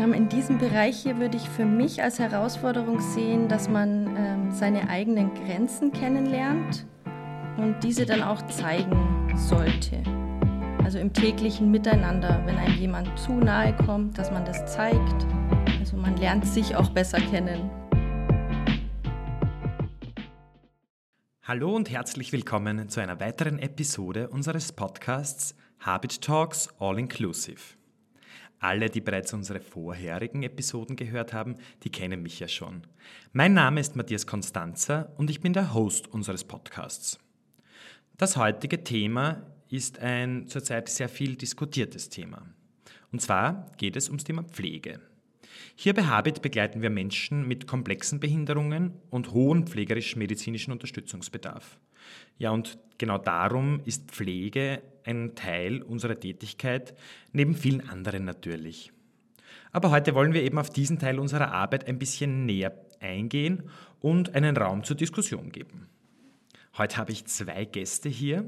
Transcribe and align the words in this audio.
In 0.00 0.30
diesem 0.30 0.56
Bereich 0.56 1.02
hier 1.02 1.18
würde 1.18 1.36
ich 1.36 1.46
für 1.46 1.66
mich 1.66 2.02
als 2.02 2.18
Herausforderung 2.18 3.00
sehen, 3.00 3.48
dass 3.48 3.68
man 3.68 4.16
ähm, 4.16 4.50
seine 4.50 4.88
eigenen 4.88 5.34
Grenzen 5.34 5.92
kennenlernt 5.92 6.86
und 7.58 7.76
diese 7.82 8.06
dann 8.06 8.22
auch 8.22 8.40
zeigen 8.46 9.30
sollte. 9.36 10.02
Also 10.82 10.98
im 10.98 11.12
täglichen 11.12 11.70
Miteinander, 11.70 12.42
wenn 12.46 12.56
einem 12.56 12.78
jemand 12.78 13.18
zu 13.18 13.32
nahe 13.32 13.76
kommt, 13.76 14.16
dass 14.16 14.30
man 14.30 14.46
das 14.46 14.72
zeigt. 14.72 15.26
Also 15.78 15.98
man 15.98 16.16
lernt 16.16 16.46
sich 16.46 16.74
auch 16.74 16.88
besser 16.88 17.18
kennen. 17.18 17.70
Hallo 21.42 21.76
und 21.76 21.90
herzlich 21.90 22.32
willkommen 22.32 22.88
zu 22.88 23.00
einer 23.00 23.20
weiteren 23.20 23.58
Episode 23.58 24.30
unseres 24.30 24.72
Podcasts 24.72 25.54
Habit 25.78 26.22
Talks 26.22 26.70
All 26.78 26.98
Inclusive. 26.98 27.79
Alle, 28.62 28.90
die 28.90 29.00
bereits 29.00 29.32
unsere 29.32 29.58
vorherigen 29.58 30.42
Episoden 30.42 30.94
gehört 30.94 31.32
haben, 31.32 31.56
die 31.82 31.90
kennen 31.90 32.22
mich 32.22 32.40
ja 32.40 32.46
schon. 32.46 32.82
Mein 33.32 33.54
Name 33.54 33.80
ist 33.80 33.96
Matthias 33.96 34.26
Konstanzer 34.26 35.14
und 35.16 35.30
ich 35.30 35.40
bin 35.40 35.54
der 35.54 35.72
Host 35.72 36.08
unseres 36.08 36.44
Podcasts. 36.44 37.18
Das 38.18 38.36
heutige 38.36 38.84
Thema 38.84 39.46
ist 39.70 40.00
ein 40.00 40.46
zurzeit 40.46 40.90
sehr 40.90 41.08
viel 41.08 41.36
diskutiertes 41.36 42.10
Thema. 42.10 42.42
Und 43.10 43.22
zwar 43.22 43.72
geht 43.78 43.96
es 43.96 44.08
ums 44.08 44.24
Thema 44.24 44.42
Pflege. 44.42 45.00
Hier 45.74 45.94
bei 45.94 46.04
Habit 46.04 46.42
begleiten 46.42 46.82
wir 46.82 46.90
Menschen 46.90 47.48
mit 47.48 47.66
komplexen 47.66 48.20
Behinderungen 48.20 48.92
und 49.08 49.32
hohen 49.32 49.66
pflegerisch-medizinischen 49.66 50.72
Unterstützungsbedarf. 50.72 51.80
Ja, 52.36 52.50
und 52.50 52.78
genau 52.98 53.16
darum 53.16 53.80
ist 53.86 54.10
Pflege 54.10 54.82
ein 55.04 55.34
Teil 55.34 55.82
unserer 55.82 56.18
Tätigkeit, 56.18 56.94
neben 57.32 57.54
vielen 57.54 57.88
anderen 57.88 58.24
natürlich. 58.24 58.92
Aber 59.72 59.90
heute 59.90 60.14
wollen 60.14 60.34
wir 60.34 60.42
eben 60.42 60.58
auf 60.58 60.70
diesen 60.70 60.98
Teil 60.98 61.18
unserer 61.18 61.52
Arbeit 61.52 61.86
ein 61.86 61.98
bisschen 61.98 62.46
näher 62.46 62.74
eingehen 63.00 63.70
und 64.00 64.34
einen 64.34 64.56
Raum 64.56 64.84
zur 64.84 64.96
Diskussion 64.96 65.52
geben. 65.52 65.86
Heute 66.76 66.96
habe 66.96 67.12
ich 67.12 67.26
zwei 67.26 67.64
Gäste 67.64 68.08
hier. 68.08 68.44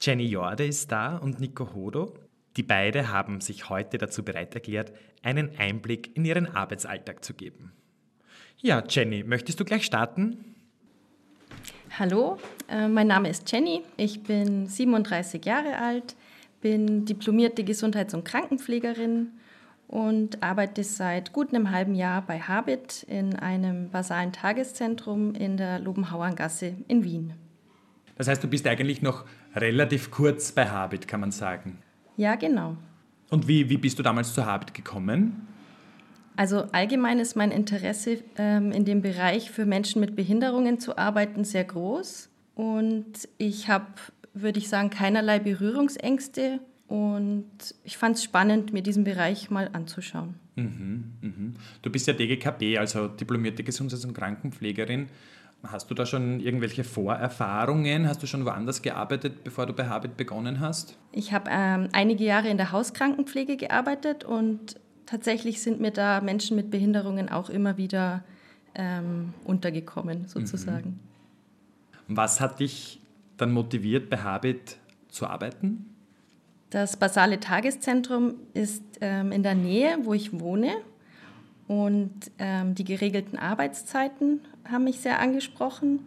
Jenny 0.00 0.26
Jorde 0.26 0.66
ist 0.66 0.90
da 0.92 1.16
und 1.16 1.40
Nico 1.40 1.74
Hodo. 1.74 2.14
Die 2.56 2.62
beide 2.62 3.10
haben 3.10 3.40
sich 3.40 3.68
heute 3.68 3.98
dazu 3.98 4.24
bereit 4.24 4.54
erklärt, 4.54 4.92
einen 5.22 5.56
Einblick 5.58 6.16
in 6.16 6.24
ihren 6.24 6.46
Arbeitsalltag 6.46 7.24
zu 7.24 7.34
geben. 7.34 7.72
Ja, 8.58 8.84
Jenny, 8.88 9.24
möchtest 9.24 9.58
du 9.58 9.64
gleich 9.64 9.84
starten? 9.84 10.53
Hallo, 11.96 12.38
äh, 12.68 12.88
mein 12.88 13.06
Name 13.06 13.28
ist 13.28 13.52
Jenny. 13.52 13.82
Ich 13.96 14.24
bin 14.24 14.66
37 14.66 15.44
Jahre 15.44 15.78
alt, 15.78 16.16
bin 16.60 17.04
diplomierte 17.04 17.62
Gesundheits- 17.62 18.14
und 18.14 18.24
Krankenpflegerin 18.24 19.28
und 19.86 20.42
arbeite 20.42 20.82
seit 20.82 21.32
gut 21.32 21.54
einem 21.54 21.70
halben 21.70 21.94
Jahr 21.94 22.22
bei 22.22 22.40
Habit 22.40 23.04
in 23.04 23.36
einem 23.36 23.90
basalen 23.90 24.32
Tageszentrum 24.32 25.36
in 25.36 25.56
der 25.56 25.78
Lobenhauerngasse 25.78 26.74
in 26.88 27.04
Wien. 27.04 27.34
Das 28.16 28.26
heißt, 28.26 28.42
du 28.42 28.48
bist 28.48 28.66
eigentlich 28.66 29.00
noch 29.00 29.24
relativ 29.54 30.10
kurz 30.10 30.50
bei 30.50 30.68
Habit, 30.68 31.06
kann 31.06 31.20
man 31.20 31.30
sagen. 31.30 31.78
Ja, 32.16 32.34
genau. 32.34 32.76
Und 33.30 33.46
wie, 33.46 33.70
wie 33.70 33.76
bist 33.76 34.00
du 34.00 34.02
damals 34.02 34.34
zu 34.34 34.44
Habit 34.44 34.74
gekommen? 34.74 35.46
Also 36.36 36.64
allgemein 36.72 37.18
ist 37.18 37.36
mein 37.36 37.50
Interesse 37.50 38.18
ähm, 38.36 38.72
in 38.72 38.84
dem 38.84 39.02
Bereich 39.02 39.50
für 39.50 39.66
Menschen 39.66 40.00
mit 40.00 40.16
Behinderungen 40.16 40.78
zu 40.80 40.98
arbeiten 40.98 41.44
sehr 41.44 41.64
groß. 41.64 42.28
Und 42.54 43.28
ich 43.38 43.68
habe, 43.68 43.86
würde 44.32 44.58
ich 44.58 44.68
sagen, 44.68 44.90
keinerlei 44.90 45.38
Berührungsängste. 45.38 46.60
Und 46.88 47.48
ich 47.82 47.96
fand 47.96 48.16
es 48.16 48.24
spannend, 48.24 48.72
mir 48.72 48.82
diesen 48.82 49.04
Bereich 49.04 49.50
mal 49.50 49.70
anzuschauen. 49.72 50.34
Mhm, 50.56 51.04
mhm. 51.20 51.54
Du 51.82 51.90
bist 51.90 52.06
ja 52.06 52.12
DGKB, 52.12 52.78
also 52.78 53.08
diplomierte 53.08 53.64
Gesundheits- 53.64 54.04
und 54.04 54.14
Krankenpflegerin. 54.14 55.08
Hast 55.66 55.90
du 55.90 55.94
da 55.94 56.04
schon 56.04 56.40
irgendwelche 56.40 56.84
Vorerfahrungen? 56.84 58.06
Hast 58.06 58.22
du 58.22 58.26
schon 58.26 58.44
woanders 58.44 58.82
gearbeitet, 58.82 59.44
bevor 59.44 59.64
du 59.66 59.72
bei 59.72 59.88
Habit 59.88 60.16
begonnen 60.16 60.60
hast? 60.60 60.98
Ich 61.10 61.32
habe 61.32 61.50
ähm, 61.50 61.88
einige 61.92 62.22
Jahre 62.24 62.48
in 62.48 62.58
der 62.58 62.70
Hauskrankenpflege 62.70 63.56
gearbeitet 63.56 64.24
und 64.24 64.76
tatsächlich 65.06 65.62
sind 65.62 65.80
mir 65.80 65.90
da 65.90 66.20
Menschen 66.20 66.56
mit 66.56 66.70
Behinderungen 66.70 67.28
auch 67.28 67.50
immer 67.50 67.76
wieder 67.76 68.24
ähm, 68.74 69.34
untergekommen, 69.44 70.26
sozusagen. 70.26 71.00
Mhm. 72.08 72.16
Was 72.16 72.40
hat 72.40 72.60
dich 72.60 73.00
dann 73.36 73.52
motiviert, 73.52 74.10
bei 74.10 74.18
Habit 74.18 74.76
zu 75.08 75.26
arbeiten? 75.26 75.86
Das 76.70 76.96
basale 76.96 77.40
Tageszentrum 77.40 78.34
ist 78.52 78.82
ähm, 79.00 79.32
in 79.32 79.42
der 79.42 79.54
Nähe, 79.54 79.98
wo 80.02 80.12
ich 80.12 80.38
wohne. 80.38 80.74
Und 81.68 82.30
ähm, 82.38 82.74
die 82.74 82.84
geregelten 82.84 83.38
Arbeitszeiten 83.38 84.40
haben 84.68 84.84
mich 84.84 85.00
sehr 85.00 85.20
angesprochen. 85.20 86.00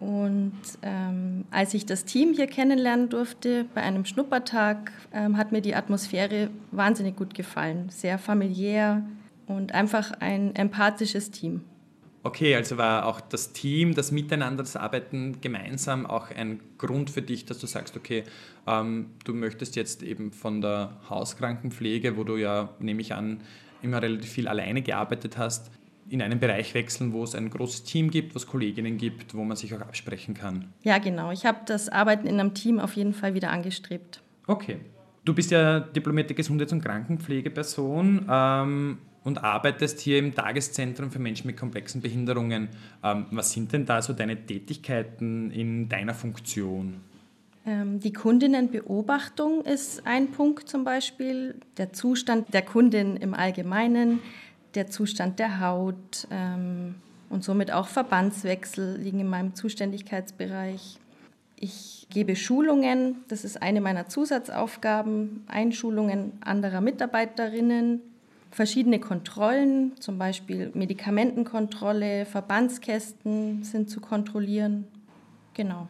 Und 0.00 0.54
ähm, 0.80 1.44
als 1.50 1.74
ich 1.74 1.84
das 1.84 2.06
Team 2.06 2.32
hier 2.32 2.46
kennenlernen 2.46 3.10
durfte 3.10 3.66
bei 3.74 3.82
einem 3.82 4.06
Schnuppertag, 4.06 4.92
ähm, 5.12 5.36
hat 5.36 5.52
mir 5.52 5.60
die 5.60 5.74
Atmosphäre 5.74 6.48
wahnsinnig 6.70 7.16
gut 7.16 7.34
gefallen. 7.34 7.90
Sehr 7.90 8.18
familiär 8.18 9.04
und 9.46 9.74
einfach 9.74 10.12
ein 10.20 10.56
empathisches 10.56 11.30
Team. 11.30 11.60
Okay, 12.22 12.54
also 12.54 12.76
war 12.76 13.06
auch 13.06 13.20
das 13.20 13.52
Team, 13.52 13.94
das 13.94 14.10
Miteinander, 14.10 14.62
das 14.62 14.76
Arbeiten 14.76 15.40
gemeinsam 15.40 16.04
auch 16.06 16.30
ein 16.30 16.60
Grund 16.76 17.10
für 17.10 17.22
dich, 17.22 17.46
dass 17.46 17.58
du 17.58 17.66
sagst, 17.66 17.96
okay, 17.96 18.24
ähm, 18.66 19.06
du 19.24 19.32
möchtest 19.32 19.74
jetzt 19.76 20.02
eben 20.02 20.32
von 20.32 20.60
der 20.60 20.98
Hauskrankenpflege, 21.08 22.16
wo 22.18 22.24
du 22.24 22.36
ja, 22.36 22.70
nehme 22.78 23.00
ich 23.00 23.14
an, 23.14 23.40
immer 23.82 24.02
relativ 24.02 24.30
viel 24.30 24.48
alleine 24.48 24.82
gearbeitet 24.82 25.38
hast, 25.38 25.70
in 26.10 26.22
einen 26.22 26.40
Bereich 26.40 26.74
wechseln, 26.74 27.12
wo 27.12 27.22
es 27.22 27.34
ein 27.34 27.50
großes 27.50 27.84
Team 27.84 28.10
gibt, 28.10 28.34
wo 28.34 28.38
es 28.38 28.46
Kolleginnen 28.46 28.98
gibt, 28.98 29.34
wo 29.34 29.44
man 29.44 29.56
sich 29.56 29.74
auch 29.74 29.80
absprechen 29.80 30.34
kann. 30.34 30.72
Ja, 30.82 30.98
genau. 30.98 31.30
Ich 31.30 31.46
habe 31.46 31.60
das 31.66 31.88
Arbeiten 31.88 32.26
in 32.26 32.40
einem 32.40 32.52
Team 32.52 32.80
auf 32.80 32.94
jeden 32.94 33.14
Fall 33.14 33.34
wieder 33.34 33.50
angestrebt. 33.50 34.20
Okay. 34.46 34.78
Du 35.24 35.34
bist 35.34 35.50
ja 35.50 35.80
diplomierte 35.80 36.34
Gesundheits- 36.34 36.72
und 36.72 36.82
Krankenpflegeperson 36.82 38.26
ähm, 38.28 38.98
und 39.22 39.44
arbeitest 39.44 40.00
hier 40.00 40.18
im 40.18 40.34
Tageszentrum 40.34 41.10
für 41.10 41.18
Menschen 41.18 41.46
mit 41.46 41.56
komplexen 41.56 42.00
Behinderungen. 42.00 42.68
Ähm, 43.04 43.26
was 43.30 43.52
sind 43.52 43.72
denn 43.72 43.86
da 43.86 44.02
so 44.02 44.12
deine 44.12 44.46
Tätigkeiten 44.46 45.50
in 45.50 45.88
deiner 45.88 46.14
Funktion? 46.14 46.96
Ähm, 47.66 48.00
die 48.00 48.12
Kundinnenbeobachtung 48.12 49.62
ist 49.64 50.06
ein 50.06 50.32
Punkt 50.32 50.68
zum 50.68 50.84
Beispiel, 50.84 51.56
der 51.76 51.92
Zustand 51.92 52.54
der 52.54 52.62
Kundin 52.62 53.16
im 53.16 53.34
Allgemeinen, 53.34 54.20
der 54.74 54.88
Zustand 54.88 55.38
der 55.38 55.60
Haut 55.60 56.26
ähm, 56.30 56.96
und 57.28 57.44
somit 57.44 57.72
auch 57.72 57.88
Verbandswechsel 57.88 58.96
liegen 58.96 59.20
in 59.20 59.28
meinem 59.28 59.54
Zuständigkeitsbereich. 59.54 60.98
Ich 61.56 62.06
gebe 62.10 62.36
Schulungen, 62.36 63.16
das 63.28 63.44
ist 63.44 63.60
eine 63.62 63.80
meiner 63.80 64.08
Zusatzaufgaben, 64.08 65.44
Einschulungen 65.46 66.32
anderer 66.40 66.80
Mitarbeiterinnen, 66.80 68.00
verschiedene 68.50 68.98
Kontrollen, 68.98 69.92
zum 70.00 70.18
Beispiel 70.18 70.70
Medikamentenkontrolle, 70.74 72.26
Verbandskästen 72.26 73.62
sind 73.62 73.90
zu 73.90 74.00
kontrollieren. 74.00 74.86
Genau. 75.54 75.88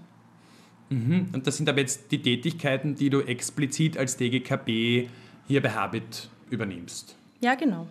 Mhm. 0.91 1.29
Und 1.33 1.47
das 1.47 1.57
sind 1.57 1.69
aber 1.69 1.79
jetzt 1.79 2.11
die 2.11 2.21
Tätigkeiten, 2.21 2.97
die 2.97 3.09
du 3.09 3.21
explizit 3.21 3.97
als 3.97 4.17
DGKB 4.17 5.09
hier 5.47 5.63
bei 5.63 5.71
Habit 5.71 6.29
übernimmst. 6.51 7.17
Ja, 7.41 7.55
genau. 7.55 7.87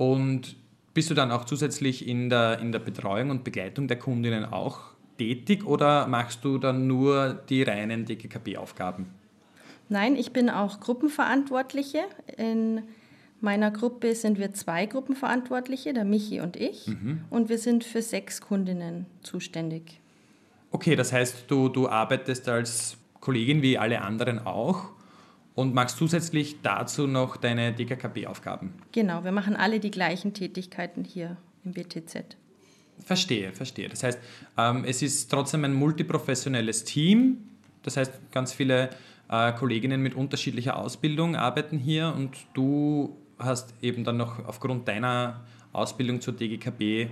Und 0.00 0.56
bist 0.94 1.10
du 1.10 1.14
dann 1.14 1.30
auch 1.30 1.44
zusätzlich 1.44 2.08
in 2.08 2.30
der, 2.30 2.58
in 2.58 2.72
der 2.72 2.78
Betreuung 2.78 3.28
und 3.28 3.44
Begleitung 3.44 3.86
der 3.86 3.98
Kundinnen 3.98 4.46
auch 4.46 4.80
tätig 5.18 5.66
oder 5.66 6.06
machst 6.06 6.42
du 6.42 6.56
dann 6.56 6.86
nur 6.86 7.34
die 7.50 7.62
reinen 7.62 8.06
DGKB-Aufgaben? 8.06 9.10
Nein, 9.90 10.16
ich 10.16 10.32
bin 10.32 10.48
auch 10.48 10.80
Gruppenverantwortliche. 10.80 11.98
In 12.38 12.80
meiner 13.42 13.70
Gruppe 13.70 14.14
sind 14.14 14.38
wir 14.38 14.54
zwei 14.54 14.86
Gruppenverantwortliche, 14.86 15.92
der 15.92 16.06
Michi 16.06 16.40
und 16.40 16.56
ich. 16.56 16.86
Mhm. 16.86 17.24
Und 17.28 17.50
wir 17.50 17.58
sind 17.58 17.84
für 17.84 18.00
sechs 18.00 18.40
Kundinnen 18.40 19.04
zuständig. 19.20 20.00
Okay, 20.70 20.96
das 20.96 21.12
heißt, 21.12 21.44
du, 21.48 21.68
du 21.68 21.90
arbeitest 21.90 22.48
als 22.48 22.96
Kollegin 23.20 23.60
wie 23.60 23.76
alle 23.76 24.00
anderen 24.00 24.38
auch 24.38 24.94
und 25.54 25.74
machst 25.74 25.96
zusätzlich 25.96 26.62
dazu 26.62 27.06
noch 27.06 27.36
deine 27.36 27.72
DKKB-Aufgaben. 27.72 28.74
Genau, 28.92 29.24
wir 29.24 29.32
machen 29.32 29.56
alle 29.56 29.80
die 29.80 29.90
gleichen 29.90 30.34
Tätigkeiten 30.34 31.04
hier 31.04 31.36
im 31.64 31.72
BTZ. 31.72 32.36
Verstehe, 33.04 33.52
verstehe. 33.52 33.88
Das 33.88 34.02
heißt, 34.02 34.18
ähm, 34.58 34.84
es 34.86 35.02
ist 35.02 35.30
trotzdem 35.30 35.64
ein 35.64 35.72
multiprofessionelles 35.74 36.84
Team. 36.84 37.38
Das 37.82 37.96
heißt, 37.96 38.12
ganz 38.30 38.52
viele 38.52 38.90
äh, 39.28 39.52
Kolleginnen 39.52 40.02
mit 40.02 40.14
unterschiedlicher 40.14 40.76
Ausbildung 40.76 41.36
arbeiten 41.36 41.78
hier 41.78 42.12
und 42.14 42.36
du 42.52 43.16
hast 43.38 43.72
eben 43.80 44.04
dann 44.04 44.16
noch 44.16 44.44
aufgrund 44.46 44.86
deiner 44.86 45.40
Ausbildung 45.72 46.20
zur 46.20 46.34
DGKB 46.34 47.08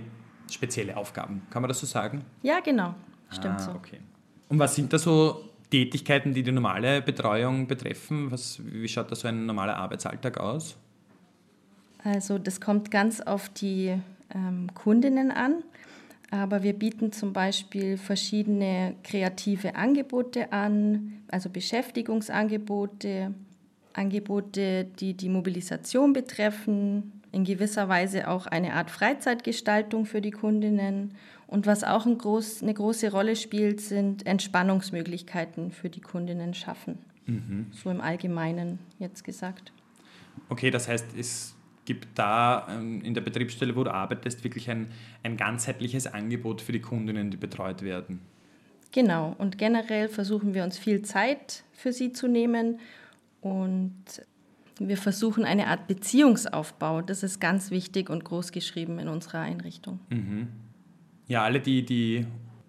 spezielle 0.51 0.95
Aufgaben. 0.97 1.41
Kann 1.49 1.61
man 1.61 1.69
das 1.69 1.79
so 1.79 1.85
sagen? 1.85 2.23
Ja, 2.43 2.59
genau. 2.59 2.93
Stimmt 3.31 3.55
ah, 3.55 3.59
so. 3.59 3.71
Okay. 3.71 3.99
Und 4.47 4.59
was 4.59 4.75
sind 4.75 4.91
da 4.91 4.97
so 4.97 5.48
Tätigkeiten, 5.69 6.33
die 6.33 6.43
die 6.43 6.51
normale 6.51 7.01
Betreuung 7.01 7.67
betreffen? 7.67 8.31
Was, 8.31 8.59
wie 8.63 8.87
schaut 8.87 9.11
da 9.11 9.15
so 9.15 9.27
ein 9.27 9.45
normaler 9.45 9.77
Arbeitsalltag 9.77 10.39
aus? 10.39 10.77
Also 12.03 12.37
das 12.37 12.61
kommt 12.61 12.91
ganz 12.91 13.21
auf 13.21 13.49
die 13.49 13.95
ähm, 14.33 14.73
Kundinnen 14.73 15.31
an. 15.31 15.63
Aber 16.31 16.61
wir 16.61 16.73
bieten 16.73 17.11
zum 17.11 17.33
Beispiel 17.33 17.97
verschiedene 17.97 18.95
kreative 19.03 19.75
Angebote 19.75 20.53
an, 20.53 21.23
also 21.31 21.49
Beschäftigungsangebote, 21.49 23.33
Angebote, 23.93 24.85
die 24.99 25.15
die 25.15 25.29
Mobilisation 25.29 26.13
betreffen, 26.13 27.18
in 27.31 27.43
gewisser 27.43 27.89
Weise 27.89 28.27
auch 28.27 28.47
eine 28.47 28.73
Art 28.73 28.89
Freizeitgestaltung 28.89 30.05
für 30.05 30.21
die 30.21 30.31
Kundinnen. 30.31 31.15
Und 31.47 31.65
was 31.65 31.83
auch 31.83 32.05
ein 32.05 32.17
groß, 32.17 32.61
eine 32.63 32.73
große 32.73 33.11
Rolle 33.11 33.35
spielt, 33.35 33.81
sind 33.81 34.25
Entspannungsmöglichkeiten 34.25 35.71
für 35.71 35.89
die 35.89 36.01
Kundinnen 36.01 36.53
schaffen. 36.53 36.99
Mhm. 37.25 37.67
So 37.71 37.89
im 37.89 38.01
Allgemeinen 38.01 38.79
jetzt 38.97 39.23
gesagt. 39.23 39.71
Okay, 40.49 40.71
das 40.71 40.87
heißt, 40.87 41.07
es 41.17 41.55
gibt 41.85 42.07
da 42.15 42.67
ähm, 42.69 43.01
in 43.01 43.13
der 43.13 43.21
Betriebsstelle, 43.21 43.75
wo 43.75 43.83
du 43.83 43.91
arbeitest, 43.91 44.43
wirklich 44.43 44.69
ein, 44.69 44.91
ein 45.23 45.37
ganzheitliches 45.37 46.07
Angebot 46.07 46.61
für 46.61 46.71
die 46.71 46.81
Kundinnen, 46.81 47.31
die 47.31 47.37
betreut 47.37 47.81
werden. 47.81 48.21
Genau, 48.91 49.35
und 49.37 49.57
generell 49.57 50.07
versuchen 50.07 50.53
wir 50.53 50.63
uns 50.63 50.77
viel 50.77 51.03
Zeit 51.03 51.63
für 51.73 51.93
sie 51.93 52.11
zu 52.11 52.27
nehmen 52.27 52.79
und 53.41 53.93
wir 54.79 54.97
versuchen 54.97 55.45
eine 55.45 55.67
Art 55.67 55.87
Beziehungsaufbau. 55.87 57.01
Das 57.01 57.23
ist 57.23 57.39
ganz 57.39 57.71
wichtig 57.71 58.09
und 58.09 58.23
groß 58.23 58.51
geschrieben 58.51 58.99
in 58.99 59.07
unserer 59.07 59.39
Einrichtung. 59.39 59.99
Mhm. 60.09 60.47
Ja, 61.27 61.43
alle, 61.43 61.59
die, 61.59 61.85
die 61.85 62.25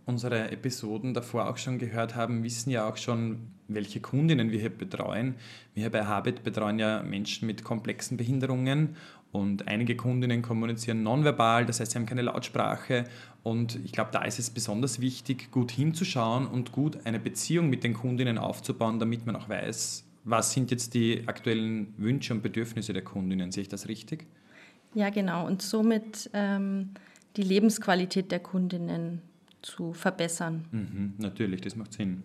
unsere 0.06 0.50
Episoden 0.50 1.14
davor 1.14 1.48
auch 1.48 1.56
schon 1.56 1.78
gehört 1.78 2.16
haben, 2.16 2.42
wissen 2.42 2.70
ja 2.70 2.88
auch 2.88 2.96
schon, 2.96 3.48
welche 3.68 4.00
Kundinnen 4.00 4.50
wir 4.50 4.58
hier 4.58 4.70
betreuen. 4.70 5.36
Wir 5.74 5.84
hier 5.84 5.90
bei 5.90 6.04
Habit 6.04 6.42
betreuen 6.42 6.78
ja 6.78 7.02
Menschen 7.02 7.46
mit 7.46 7.62
komplexen 7.62 8.16
Behinderungen 8.16 8.96
und 9.32 9.68
einige 9.68 9.96
Kundinnen 9.96 10.42
kommunizieren 10.42 11.04
nonverbal, 11.04 11.64
das 11.64 11.78
heißt, 11.78 11.92
sie 11.92 11.98
haben 11.98 12.06
keine 12.06 12.22
Lautsprache. 12.22 13.04
Und 13.42 13.78
ich 13.84 13.92
glaube, 13.92 14.10
da 14.12 14.22
ist 14.24 14.38
es 14.40 14.50
besonders 14.50 15.00
wichtig, 15.00 15.50
gut 15.52 15.70
hinzuschauen 15.70 16.46
und 16.46 16.72
gut 16.72 16.98
eine 17.06 17.20
Beziehung 17.20 17.70
mit 17.70 17.84
den 17.84 17.94
Kundinnen 17.94 18.38
aufzubauen, 18.38 18.98
damit 18.98 19.26
man 19.26 19.36
auch 19.36 19.48
weiß, 19.48 20.04
was 20.30 20.52
sind 20.52 20.70
jetzt 20.70 20.94
die 20.94 21.24
aktuellen 21.26 21.94
Wünsche 21.98 22.32
und 22.32 22.42
Bedürfnisse 22.42 22.92
der 22.92 23.02
Kundinnen. 23.02 23.50
Sehe 23.50 23.62
ich 23.62 23.68
das 23.68 23.88
richtig? 23.88 24.26
Ja, 24.94 25.10
genau. 25.10 25.46
Und 25.46 25.62
somit 25.62 26.30
ähm, 26.32 26.90
die 27.36 27.42
Lebensqualität 27.42 28.30
der 28.32 28.40
Kundinnen 28.40 29.22
zu 29.62 29.92
verbessern. 29.92 30.64
Mhm, 30.70 31.14
natürlich, 31.18 31.60
das 31.60 31.76
macht 31.76 31.92
Sinn. 31.92 32.22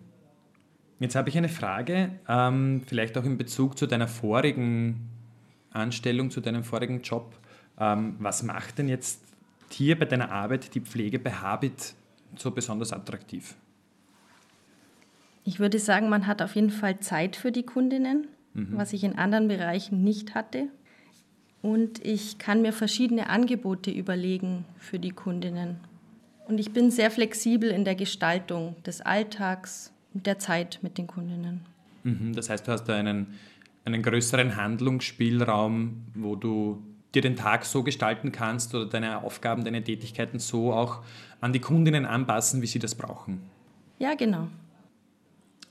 Jetzt 0.98 1.14
habe 1.14 1.28
ich 1.28 1.36
eine 1.36 1.48
Frage, 1.48 2.12
ähm, 2.28 2.82
vielleicht 2.86 3.18
auch 3.18 3.24
in 3.24 3.36
Bezug 3.36 3.76
zu 3.76 3.86
deiner 3.86 4.08
vorigen 4.08 5.10
Anstellung, 5.70 6.30
zu 6.30 6.40
deinem 6.40 6.64
vorigen 6.64 7.02
Job. 7.02 7.38
Ähm, 7.78 8.16
was 8.18 8.42
macht 8.42 8.78
denn 8.78 8.88
jetzt 8.88 9.22
hier 9.70 9.98
bei 9.98 10.06
deiner 10.06 10.30
Arbeit 10.30 10.74
die 10.74 10.80
Pflege 10.80 11.18
bei 11.18 11.32
Habit 11.32 11.94
so 12.36 12.50
besonders 12.50 12.92
attraktiv? 12.92 13.54
Ich 15.46 15.60
würde 15.60 15.78
sagen, 15.78 16.08
man 16.08 16.26
hat 16.26 16.42
auf 16.42 16.56
jeden 16.56 16.70
Fall 16.70 16.98
Zeit 16.98 17.36
für 17.36 17.52
die 17.52 17.62
Kundinnen, 17.62 18.26
mhm. 18.52 18.70
was 18.72 18.92
ich 18.92 19.04
in 19.04 19.16
anderen 19.16 19.46
Bereichen 19.46 20.02
nicht 20.02 20.34
hatte. 20.34 20.66
Und 21.62 22.04
ich 22.04 22.38
kann 22.38 22.62
mir 22.62 22.72
verschiedene 22.72 23.30
Angebote 23.30 23.92
überlegen 23.92 24.64
für 24.78 24.98
die 24.98 25.12
Kundinnen. 25.12 25.76
Und 26.48 26.58
ich 26.58 26.72
bin 26.72 26.90
sehr 26.90 27.12
flexibel 27.12 27.70
in 27.70 27.84
der 27.84 27.94
Gestaltung 27.94 28.74
des 28.82 29.00
Alltags 29.00 29.92
und 30.14 30.26
der 30.26 30.40
Zeit 30.40 30.80
mit 30.82 30.98
den 30.98 31.06
Kundinnen. 31.06 31.60
Mhm, 32.02 32.34
das 32.34 32.50
heißt, 32.50 32.66
du 32.66 32.72
hast 32.72 32.84
da 32.84 32.96
einen, 32.96 33.28
einen 33.84 34.02
größeren 34.02 34.56
Handlungsspielraum, 34.56 36.02
wo 36.14 36.34
du 36.34 36.82
dir 37.14 37.22
den 37.22 37.36
Tag 37.36 37.64
so 37.64 37.84
gestalten 37.84 38.32
kannst 38.32 38.74
oder 38.74 38.86
deine 38.86 39.22
Aufgaben, 39.22 39.64
deine 39.64 39.82
Tätigkeiten 39.82 40.40
so 40.40 40.72
auch 40.72 41.04
an 41.40 41.52
die 41.52 41.60
Kundinnen 41.60 42.04
anpassen, 42.04 42.62
wie 42.62 42.66
sie 42.66 42.80
das 42.80 42.96
brauchen. 42.96 43.42
Ja, 44.00 44.14
genau. 44.14 44.48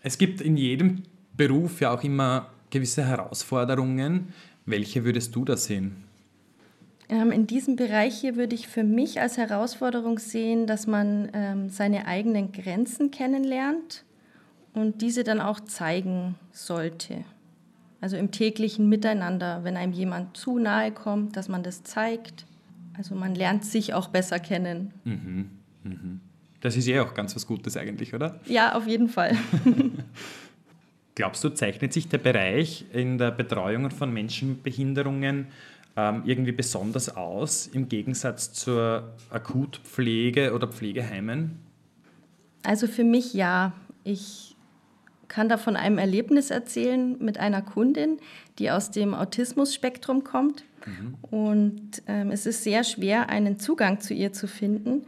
Es 0.06 0.19
gibt 0.19 0.40
in 0.40 0.56
jedem 0.56 1.02
Beruf 1.36 1.81
ja 1.81 1.92
auch 1.92 2.04
immer 2.04 2.52
gewisse 2.69 3.04
Herausforderungen. 3.07 4.28
Welche 4.68 5.04
würdest 5.04 5.36
du 5.36 5.44
da 5.44 5.57
sehen? 5.57 5.96
Ähm, 7.10 7.31
in 7.31 7.48
diesem 7.48 7.75
Bereich 7.75 8.19
hier 8.19 8.36
würde 8.36 8.54
ich 8.54 8.68
für 8.68 8.84
mich 8.84 9.19
als 9.19 9.38
Herausforderung 9.38 10.19
sehen, 10.19 10.68
dass 10.68 10.86
man 10.86 11.30
ähm, 11.34 11.69
seine 11.69 12.06
eigenen 12.06 12.52
Grenzen 12.52 13.10
kennenlernt 13.10 14.04
und 14.75 15.02
diese 15.02 15.24
dann 15.24 15.42
auch 15.42 15.60
zeigen 15.60 16.36
sollte. 16.51 17.25
Also 18.00 18.16
im 18.16 18.30
täglichen 18.30 18.88
Miteinander, 18.88 19.63
wenn 19.63 19.75
einem 19.75 19.94
jemand 19.94 20.38
zu 20.38 20.60
nahe 20.60 20.92
kommt, 20.92 21.36
dass 21.36 21.50
man 21.50 21.63
das 21.63 21.81
zeigt. 21.81 22.46
Also 22.96 23.16
man 23.16 23.34
lernt 23.34 23.66
sich 23.66 23.96
auch 23.96 24.10
besser 24.10 24.38
kennen. 24.38 24.94
Mhm, 25.04 25.50
mhm. 25.84 26.22
Das 26.65 26.75
ist 26.75 26.88
ja 26.88 27.03
auch 27.03 27.13
ganz 27.13 27.35
was 27.35 27.45
Gutes 27.45 27.77
eigentlich, 27.77 28.15
oder? 28.15 28.39
Ja, 28.47 28.73
auf 28.73 28.88
jeden 28.88 29.07
Fall. 29.07 29.38
Glaubst 31.13 31.44
du, 31.44 31.50
zeichnet 31.50 31.94
sich 31.94 32.09
der 32.09 32.17
Bereich 32.17 32.85
in 32.91 33.19
der 33.19 33.29
Betreuung 33.29 33.91
von 33.91 34.12
Menschen 34.12 34.50
mit 34.50 34.63
Behinderungen 34.63 35.45
ähm, 35.95 36.23
irgendwie 36.25 36.53
besonders 36.53 37.15
aus 37.15 37.67
im 37.67 37.88
Gegensatz 37.88 38.51
zur 38.51 39.13
Akutpflege 39.29 40.56
oder 40.56 40.67
Pflegeheimen? 40.67 41.59
Also 42.63 42.88
für 42.88 43.03
mich 43.03 43.35
ja. 43.35 43.73
Ich 44.03 44.56
kann 45.27 45.50
da 45.50 45.57
von 45.57 45.75
einem 45.75 46.00
Erlebnis 46.00 46.50
erzählen 46.50 47.15
mit 47.19 47.38
einer 47.38 47.62
Kundin, 47.62 48.17
die 48.57 48.71
aus 48.71 48.89
dem 48.89 49.13
Autismus-Spektrum 49.13 50.23
kommt. 50.23 50.63
Mhm. 50.88 51.13
Und 51.29 52.01
ähm, 52.07 52.31
es 52.31 52.47
ist 52.47 52.63
sehr 52.63 52.83
schwer, 52.83 53.29
einen 53.29 53.59
Zugang 53.59 54.00
zu 54.00 54.15
ihr 54.15 54.33
zu 54.33 54.47
finden. 54.47 55.03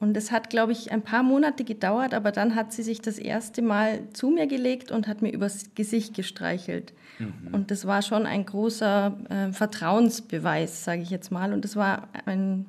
Und 0.00 0.16
es 0.16 0.30
hat, 0.30 0.48
glaube 0.48 0.72
ich, 0.72 0.92
ein 0.92 1.02
paar 1.02 1.24
Monate 1.24 1.64
gedauert, 1.64 2.14
aber 2.14 2.30
dann 2.30 2.54
hat 2.54 2.72
sie 2.72 2.84
sich 2.84 3.00
das 3.00 3.18
erste 3.18 3.62
Mal 3.62 4.00
zu 4.12 4.30
mir 4.30 4.46
gelegt 4.46 4.92
und 4.92 5.08
hat 5.08 5.22
mir 5.22 5.32
übers 5.32 5.74
Gesicht 5.74 6.14
gestreichelt. 6.14 6.92
Mhm. 7.18 7.52
Und 7.52 7.70
das 7.72 7.84
war 7.84 8.02
schon 8.02 8.24
ein 8.24 8.46
großer 8.46 9.16
äh, 9.28 9.52
Vertrauensbeweis, 9.52 10.84
sage 10.84 11.02
ich 11.02 11.10
jetzt 11.10 11.32
mal. 11.32 11.52
Und 11.52 11.64
das 11.64 11.74
war 11.74 12.06
ein, 12.26 12.64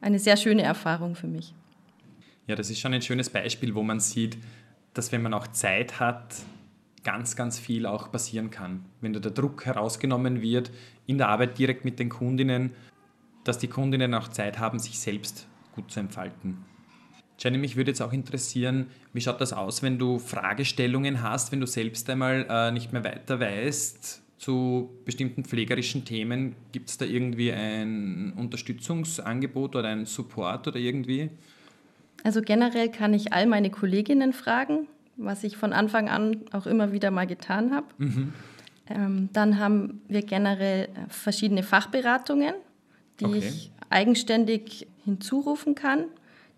eine 0.00 0.18
sehr 0.18 0.36
schöne 0.36 0.62
Erfahrung 0.62 1.14
für 1.14 1.28
mich. 1.28 1.54
Ja, 2.48 2.56
das 2.56 2.68
ist 2.68 2.80
schon 2.80 2.92
ein 2.92 3.02
schönes 3.02 3.30
Beispiel, 3.30 3.74
wo 3.76 3.84
man 3.84 4.00
sieht, 4.00 4.36
dass 4.92 5.12
wenn 5.12 5.22
man 5.22 5.34
auch 5.34 5.46
Zeit 5.48 6.00
hat, 6.00 6.34
ganz, 7.04 7.36
ganz 7.36 7.60
viel 7.60 7.86
auch 7.86 8.10
passieren 8.10 8.50
kann. 8.50 8.84
Wenn 9.00 9.12
da 9.12 9.20
der 9.20 9.30
Druck 9.30 9.66
herausgenommen 9.66 10.42
wird 10.42 10.72
in 11.06 11.18
der 11.18 11.28
Arbeit 11.28 11.56
direkt 11.58 11.84
mit 11.84 12.00
den 12.00 12.08
Kundinnen, 12.08 12.72
dass 13.44 13.58
die 13.58 13.68
Kundinnen 13.68 14.12
auch 14.14 14.26
Zeit 14.26 14.58
haben, 14.58 14.80
sich 14.80 14.98
selbst 14.98 15.46
gut 15.76 15.92
zu 15.92 16.00
entfalten. 16.00 16.58
Jenny, 17.38 17.58
mich 17.58 17.76
würde 17.76 17.90
jetzt 17.90 18.00
auch 18.00 18.12
interessieren, 18.12 18.86
wie 19.12 19.20
schaut 19.20 19.40
das 19.40 19.52
aus, 19.52 19.82
wenn 19.82 19.98
du 19.98 20.18
Fragestellungen 20.18 21.22
hast, 21.22 21.52
wenn 21.52 21.60
du 21.60 21.66
selbst 21.66 22.08
einmal 22.08 22.46
äh, 22.48 22.72
nicht 22.72 22.92
mehr 22.92 23.04
weiter 23.04 23.38
weißt 23.38 24.22
zu 24.38 24.90
bestimmten 25.04 25.44
pflegerischen 25.44 26.04
Themen? 26.04 26.56
Gibt 26.72 26.88
es 26.88 26.98
da 26.98 27.04
irgendwie 27.04 27.52
ein 27.52 28.32
Unterstützungsangebot 28.36 29.76
oder 29.76 29.88
einen 29.88 30.06
Support 30.06 30.68
oder 30.68 30.78
irgendwie? 30.78 31.30
Also 32.24 32.40
generell 32.40 32.90
kann 32.90 33.14
ich 33.14 33.32
all 33.32 33.46
meine 33.46 33.70
Kolleginnen 33.70 34.32
fragen, 34.32 34.88
was 35.16 35.44
ich 35.44 35.56
von 35.56 35.72
Anfang 35.72 36.08
an 36.08 36.38
auch 36.52 36.66
immer 36.66 36.92
wieder 36.92 37.10
mal 37.10 37.26
getan 37.26 37.74
habe. 37.74 37.86
Mhm. 37.98 38.32
Ähm, 38.88 39.28
dann 39.32 39.58
haben 39.58 40.00
wir 40.08 40.22
generell 40.22 40.84
äh, 40.84 40.88
verschiedene 41.08 41.62
Fachberatungen, 41.62 42.54
die 43.20 43.24
okay. 43.24 43.38
ich 43.38 43.70
eigenständig 43.90 44.86
hinzurufen 45.04 45.74
kann, 45.74 46.04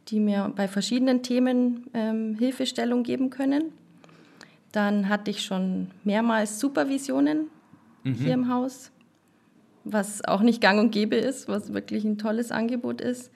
die 0.08 0.20
mir 0.20 0.52
bei 0.54 0.68
verschiedenen 0.68 1.22
Themen 1.22 1.86
ähm, 1.94 2.36
Hilfestellung 2.38 3.02
geben 3.02 3.30
können. 3.30 3.72
Dann 4.72 5.08
hatte 5.08 5.30
ich 5.30 5.44
schon 5.44 5.90
mehrmals 6.04 6.60
Supervisionen 6.60 7.48
mhm. 8.04 8.14
hier 8.14 8.34
im 8.34 8.52
Haus, 8.52 8.90
was 9.84 10.24
auch 10.24 10.40
nicht 10.40 10.60
gang 10.60 10.78
und 10.80 10.90
gäbe 10.90 11.16
ist, 11.16 11.48
was 11.48 11.72
wirklich 11.72 12.04
ein 12.04 12.18
tolles 12.18 12.50
Angebot 12.50 13.00
ist. 13.00 13.30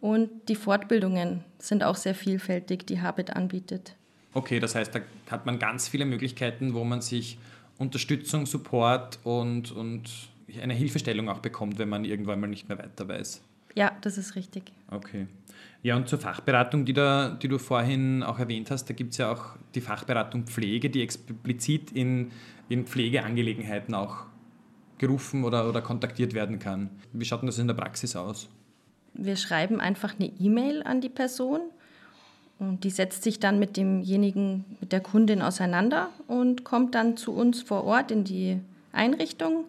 Und 0.00 0.30
die 0.48 0.54
Fortbildungen 0.54 1.44
sind 1.58 1.82
auch 1.82 1.96
sehr 1.96 2.14
vielfältig, 2.14 2.86
die 2.86 3.00
Habit 3.00 3.34
anbietet. 3.34 3.96
Okay, 4.32 4.60
das 4.60 4.74
heißt, 4.74 4.94
da 4.94 5.00
hat 5.30 5.46
man 5.46 5.58
ganz 5.58 5.88
viele 5.88 6.04
Möglichkeiten, 6.04 6.74
wo 6.74 6.84
man 6.84 7.00
sich 7.00 7.38
Unterstützung, 7.78 8.46
Support 8.46 9.18
und, 9.24 9.72
und 9.72 10.10
eine 10.60 10.74
Hilfestellung 10.74 11.28
auch 11.28 11.40
bekommt, 11.40 11.78
wenn 11.78 11.88
man 11.88 12.04
irgendwann 12.04 12.40
mal 12.40 12.46
nicht 12.46 12.68
mehr 12.68 12.78
weiter 12.78 13.08
weiß. 13.08 13.42
Ja, 13.74 13.92
das 14.00 14.18
ist 14.18 14.34
richtig. 14.34 14.72
Okay. 14.90 15.26
Ja, 15.82 15.96
und 15.96 16.08
zur 16.08 16.18
Fachberatung, 16.18 16.84
die, 16.84 16.92
da, 16.92 17.30
die 17.30 17.48
du 17.48 17.58
vorhin 17.58 18.22
auch 18.22 18.38
erwähnt 18.38 18.70
hast, 18.70 18.86
da 18.86 18.94
gibt 18.94 19.12
es 19.12 19.18
ja 19.18 19.30
auch 19.32 19.56
die 19.74 19.80
Fachberatung 19.80 20.44
Pflege, 20.44 20.90
die 20.90 21.02
explizit 21.02 21.92
in, 21.92 22.32
in 22.68 22.86
Pflegeangelegenheiten 22.86 23.94
auch 23.94 24.26
gerufen 24.98 25.44
oder, 25.44 25.68
oder 25.68 25.80
kontaktiert 25.80 26.34
werden 26.34 26.58
kann. 26.58 26.90
Wie 27.12 27.24
schaut 27.24 27.42
denn 27.42 27.46
das 27.46 27.58
in 27.58 27.68
der 27.68 27.74
Praxis 27.74 28.16
aus? 28.16 28.48
Wir 29.14 29.36
schreiben 29.36 29.80
einfach 29.80 30.14
eine 30.18 30.30
E-Mail 30.40 30.82
an 30.82 31.00
die 31.00 31.08
Person 31.08 31.60
und 32.58 32.82
die 32.82 32.90
setzt 32.90 33.22
sich 33.22 33.38
dann 33.38 33.60
mit 33.60 33.76
demjenigen, 33.76 34.64
mit 34.80 34.90
der 34.90 35.00
Kundin 35.00 35.40
auseinander 35.40 36.10
und 36.26 36.64
kommt 36.64 36.96
dann 36.96 37.16
zu 37.16 37.32
uns 37.32 37.62
vor 37.62 37.84
Ort 37.84 38.10
in 38.10 38.24
die 38.24 38.58
Einrichtung 38.92 39.64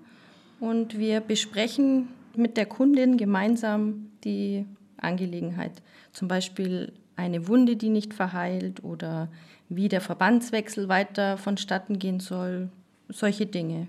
und 0.60 0.98
wir 0.98 1.22
besprechen 1.22 2.10
mit 2.36 2.58
der 2.58 2.66
Kundin 2.66 3.18
gemeinsam 3.18 4.12
die 4.24 4.66
Angelegenheit. 4.98 5.82
Zum 6.14 6.28
Beispiel 6.28 6.94
eine 7.16 7.48
Wunde, 7.48 7.76
die 7.76 7.90
nicht 7.90 8.14
verheilt 8.14 8.84
oder 8.84 9.30
wie 9.68 9.88
der 9.90 10.02
Verbandswechsel 10.02 10.90
weiter 10.90 11.38
vonstatten 11.38 12.00
gehen 12.00 12.20
soll, 12.20 12.70
solche 13.10 13.46
Dinge. 13.46 13.88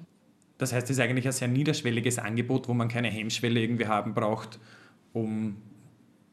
Das 0.59 0.73
heißt, 0.73 0.91
es 0.91 0.99
ist 0.99 1.00
eigentlich 1.03 1.27
ein 1.27 1.33
sehr 1.33 1.49
niederschwelliges 1.49 2.19
Angebot, 2.19 2.69
wo 2.69 2.75
man 2.75 2.89
keine 2.89 3.09
Hemmschwelle 3.09 3.61
irgendwie 3.61 3.87
haben 3.87 4.12
braucht, 4.12 4.59
um 5.12 5.57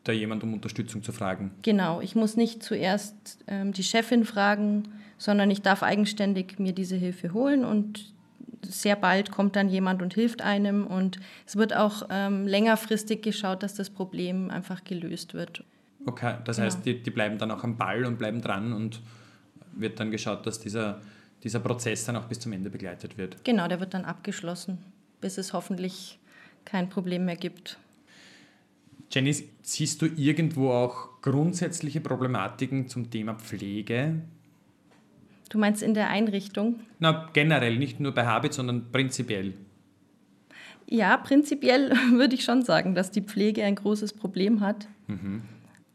da 0.03 0.11
jemand 0.11 0.43
um 0.43 0.53
Unterstützung 0.53 1.03
zu 1.03 1.11
fragen. 1.11 1.51
Genau, 1.61 2.01
ich 2.01 2.15
muss 2.15 2.35
nicht 2.35 2.63
zuerst 2.63 3.39
ähm, 3.47 3.71
die 3.71 3.83
Chefin 3.83 4.25
fragen, 4.25 4.83
sondern 5.17 5.49
ich 5.49 5.61
darf 5.61 5.83
eigenständig 5.83 6.59
mir 6.59 6.73
diese 6.73 6.95
Hilfe 6.95 7.33
holen 7.33 7.63
und 7.63 8.13
sehr 8.63 8.95
bald 8.95 9.31
kommt 9.31 9.55
dann 9.55 9.69
jemand 9.69 10.01
und 10.01 10.13
hilft 10.13 10.41
einem 10.41 10.85
und 10.87 11.19
es 11.45 11.55
wird 11.55 11.75
auch 11.75 12.07
ähm, 12.09 12.47
längerfristig 12.47 13.21
geschaut, 13.21 13.63
dass 13.63 13.75
das 13.75 13.89
Problem 13.89 14.49
einfach 14.49 14.83
gelöst 14.83 15.33
wird. 15.33 15.63
Okay, 16.05 16.35
das 16.45 16.59
heißt, 16.59 16.85
die, 16.85 17.01
die 17.01 17.11
bleiben 17.11 17.37
dann 17.37 17.51
auch 17.51 17.63
am 17.63 17.77
Ball 17.77 18.05
und 18.05 18.17
bleiben 18.17 18.41
dran 18.41 18.73
und 18.73 19.01
wird 19.73 19.99
dann 19.99 20.11
geschaut, 20.11 20.45
dass 20.45 20.59
dieser, 20.59 21.01
dieser 21.43 21.59
Prozess 21.59 22.05
dann 22.05 22.15
auch 22.15 22.25
bis 22.25 22.39
zum 22.39 22.53
Ende 22.53 22.69
begleitet 22.69 23.17
wird. 23.17 23.43
Genau, 23.43 23.67
der 23.67 23.79
wird 23.79 23.93
dann 23.93 24.05
abgeschlossen, 24.05 24.77
bis 25.21 25.37
es 25.37 25.53
hoffentlich 25.53 26.19
kein 26.65 26.89
Problem 26.89 27.25
mehr 27.25 27.35
gibt. 27.35 27.77
Jenny, 29.11 29.35
siehst 29.61 30.01
du 30.01 30.05
irgendwo 30.05 30.71
auch 30.71 31.21
grundsätzliche 31.21 32.01
Problematiken 32.01 32.87
zum 32.87 33.09
Thema 33.09 33.35
Pflege? 33.35 34.21
Du 35.49 35.57
meinst 35.57 35.81
in 35.81 35.93
der 35.93 36.09
Einrichtung? 36.09 36.79
Na, 36.99 37.29
generell, 37.33 37.77
nicht 37.77 37.99
nur 37.99 38.13
bei 38.13 38.25
Habit, 38.25 38.53
sondern 38.53 38.91
prinzipiell. 38.91 39.53
Ja, 40.89 41.17
prinzipiell 41.17 41.91
würde 42.11 42.35
ich 42.35 42.43
schon 42.43 42.63
sagen, 42.63 42.95
dass 42.95 43.11
die 43.11 43.21
Pflege 43.21 43.63
ein 43.63 43.75
großes 43.75 44.13
Problem 44.13 44.61
hat. 44.61 44.87
Mhm. 45.07 45.41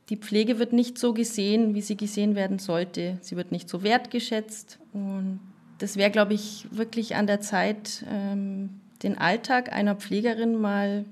Die 0.08 0.16
Pflege 0.16 0.58
wird 0.58 0.72
nicht 0.72 0.98
so 0.98 1.14
gesehen, 1.14 1.74
wie 1.74 1.80
sie 1.80 1.96
gesehen 1.96 2.34
werden 2.34 2.58
sollte. 2.58 3.18
Sie 3.20 3.36
wird 3.36 3.52
nicht 3.52 3.68
so 3.68 3.82
wertgeschätzt. 3.82 4.78
Und 4.92 5.40
das 5.78 5.96
wäre, 5.96 6.10
glaube 6.10 6.34
ich, 6.34 6.66
wirklich 6.70 7.16
an 7.16 7.26
der 7.26 7.40
Zeit, 7.40 8.04
ähm, 8.10 8.80
den 9.02 9.16
Alltag 9.16 9.72
einer 9.72 9.94
Pflegerin 9.94 10.60
mal 10.60 11.04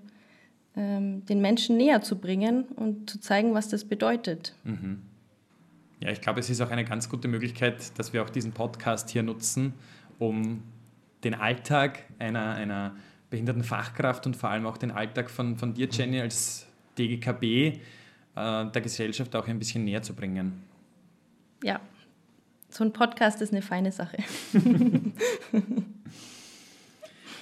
ähm, 0.76 1.24
den 1.26 1.40
Menschen 1.40 1.76
näher 1.76 2.02
zu 2.02 2.16
bringen 2.16 2.64
und 2.76 3.08
zu 3.08 3.20
zeigen, 3.20 3.54
was 3.54 3.68
das 3.68 3.84
bedeutet. 3.84 4.54
Mhm. 4.64 5.02
Ja, 6.00 6.10
ich 6.10 6.20
glaube, 6.20 6.40
es 6.40 6.48
ist 6.48 6.60
auch 6.60 6.70
eine 6.70 6.84
ganz 6.84 7.08
gute 7.08 7.28
Möglichkeit, 7.28 7.98
dass 7.98 8.12
wir 8.12 8.22
auch 8.22 8.30
diesen 8.30 8.52
Podcast 8.52 9.10
hier 9.10 9.22
nutzen, 9.22 9.74
um 10.18 10.62
den 11.24 11.34
Alltag 11.34 12.04
einer, 12.18 12.54
einer 12.54 12.96
behinderten 13.28 13.62
Fachkraft 13.62 14.26
und 14.26 14.34
vor 14.34 14.50
allem 14.50 14.66
auch 14.66 14.78
den 14.78 14.90
Alltag 14.90 15.30
von, 15.30 15.56
von 15.56 15.74
dir, 15.74 15.88
Jenny, 15.90 16.20
als 16.20 16.66
DGKB 16.98 17.44
äh, 17.44 17.76
der 18.34 18.80
Gesellschaft 18.80 19.36
auch 19.36 19.46
ein 19.46 19.58
bisschen 19.58 19.84
näher 19.84 20.02
zu 20.02 20.14
bringen. 20.14 20.62
Ja, 21.62 21.80
so 22.70 22.82
ein 22.82 22.92
Podcast 22.92 23.42
ist 23.42 23.52
eine 23.52 23.62
feine 23.62 23.92
Sache. 23.92 24.16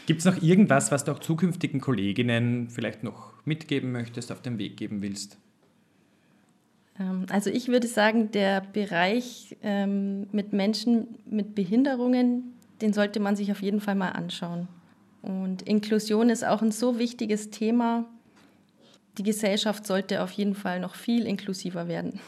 Gibt 0.07 0.21
es 0.21 0.25
noch 0.25 0.43
irgendwas, 0.43 0.91
was 0.91 1.05
du 1.05 1.13
auch 1.13 1.19
zukünftigen 1.19 1.81
Kolleginnen 1.83 2.71
vielleicht 2.71 3.03
noch 3.03 3.35
mitgeben 3.45 3.93
möchtest, 3.93 4.33
auf 4.33 4.41
den 4.41 4.59
Weg 4.59 4.79
geben 4.79 5.03
willst? 5.03 5.37
Ähm, 6.99 7.27
also 7.31 7.51
ich 7.51 7.69
würde 7.69 7.87
sagen, 7.87 8.31
der 8.31 8.61
Bereich 8.61 9.57
ähm, 9.63 10.27
mit 10.33 10.53
Menschen 10.53 11.19
mit 11.27 11.55
Behinderungen, 11.55 12.55
den 12.81 12.93
sollte 12.93 13.21
man 13.21 13.37
sich 13.37 13.51
auf 13.53 13.63
jeden 13.63 13.81
Fall 13.81 13.95
mal 13.95 14.11
anschauen. 14.11 14.69
Und 15.23 15.63
Inklusion 15.63 16.31
ist 16.31 16.45
auch 16.45 16.63
ein 16.63 16.71
so 16.71 16.99
wichtiges 16.99 17.51
Thema. 17.51 18.07
Die 19.19 19.23
Gesellschaft 19.25 19.87
sollte 19.87 20.23
auf 20.23 20.31
jeden 20.33 20.55
Fall 20.55 20.81
noch 20.81 20.95
viel 20.95 21.27
inklusiver 21.27 21.89
werden. 21.89 22.21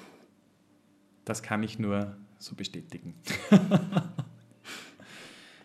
Das 1.25 1.43
kann 1.43 1.63
ich 1.63 1.79
nur 1.79 2.17
so 2.39 2.57
bestätigen. 2.57 3.15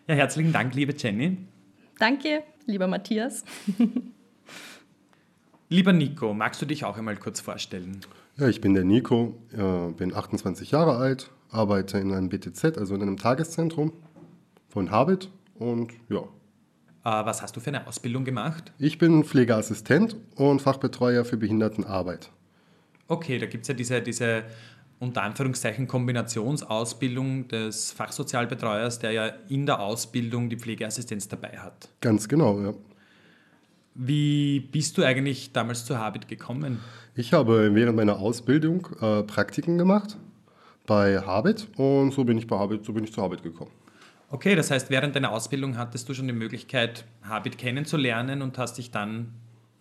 ja, 0.08 0.14
herzlichen 0.16 0.54
Dank, 0.54 0.76
liebe 0.76 0.94
Jenny. 0.96 1.38
Danke, 1.98 2.44
lieber 2.66 2.88
Matthias. 2.88 3.44
lieber 5.70 5.94
Nico, 5.94 6.34
magst 6.34 6.62
du 6.62 6.66
dich 6.68 6.84
auch 6.84 6.98
einmal 6.98 7.16
kurz 7.16 7.40
vorstellen? 7.40 8.02
Ja, 8.38 8.50
ich 8.50 8.60
bin 8.60 8.74
der 8.74 8.84
Nico, 8.84 9.38
äh, 9.54 9.94
bin 9.94 10.13
28 10.13 10.72
Jahre 10.72 10.98
alt, 10.98 11.32
arbeite 11.51 12.00
in 12.00 12.12
einem 12.12 12.27
BTZ, 12.27 12.77
also 12.77 12.94
in 12.94 13.01
einem 13.01 13.15
Tageszentrum 13.15 13.94
von 14.68 14.92
Habit 14.92 15.30
und 15.58 15.94
ja. 16.10 16.20
Äh, 16.20 17.25
was 17.25 17.42
hast 17.42 17.56
du 17.56 17.62
für 17.62 17.70
eine 17.70 17.88
Ausbildung 17.88 18.25
gemacht? 18.25 18.74
Ich 18.77 18.98
bin 18.98 19.24
Pflegeassistent 19.24 20.18
und 20.36 20.62
Fachbetreuer 20.62 21.24
für 21.24 21.38
Behindertenarbeit. 21.38 22.30
Okay, 23.08 23.39
da 23.39 23.46
gibt 23.46 23.62
es 23.62 23.70
ja 23.70 23.74
diese, 23.74 24.01
diese 24.01 24.44
unter 25.00 25.24
Anführungszeichen 25.24 25.88
Kombinationsausbildung 25.88 27.48
des 27.48 27.92
Fachsozialbetreuers, 27.92 29.00
der 29.00 29.12
ja 29.12 29.27
in 29.48 29.65
der 29.65 29.80
Ausbildung 29.80 30.50
die 30.50 30.58
Pflegeassistenz 30.58 31.30
dabei 31.30 31.58
hat. 31.58 31.88
Ganz 32.01 32.27
genau, 32.27 32.60
ja. 32.60 32.74
Wie 33.96 34.60
bist 34.60 34.98
du 34.98 35.04
eigentlich 35.04 35.54
damals 35.54 35.86
zur 35.86 35.98
Habit 35.98 36.28
gekommen? 36.28 36.80
Ich 37.16 37.32
habe 37.32 37.74
während 37.74 37.96
meiner 37.96 38.20
Ausbildung 38.20 38.88
äh, 39.02 39.24
Praktiken 39.24 39.78
gemacht 39.78 40.18
bei 40.86 41.20
Habit 41.20 41.68
und 41.78 42.12
so 42.14 42.25
bin 42.25 42.38
ich 42.38 42.46
bei 42.46 42.58
Habit, 42.58 42.84
so 42.86 42.92
bin 42.92 43.06
ich 43.06 43.14
zur 43.14 43.24
Habit 43.24 43.42
gekommen. 43.42 43.72
Okay, 44.30 44.54
das 44.56 44.70
heißt, 44.70 44.90
während 44.90 45.16
deiner 45.16 45.32
Ausbildung 45.32 45.78
hattest 45.78 46.10
du 46.10 46.14
schon 46.14 46.28
die 46.28 46.34
Möglichkeit, 46.34 47.06
Habit 47.24 47.58
kennenzulernen 47.58 48.42
und 48.42 48.58
hast 48.58 48.78
dich 48.78 48.92
dann 48.92 49.32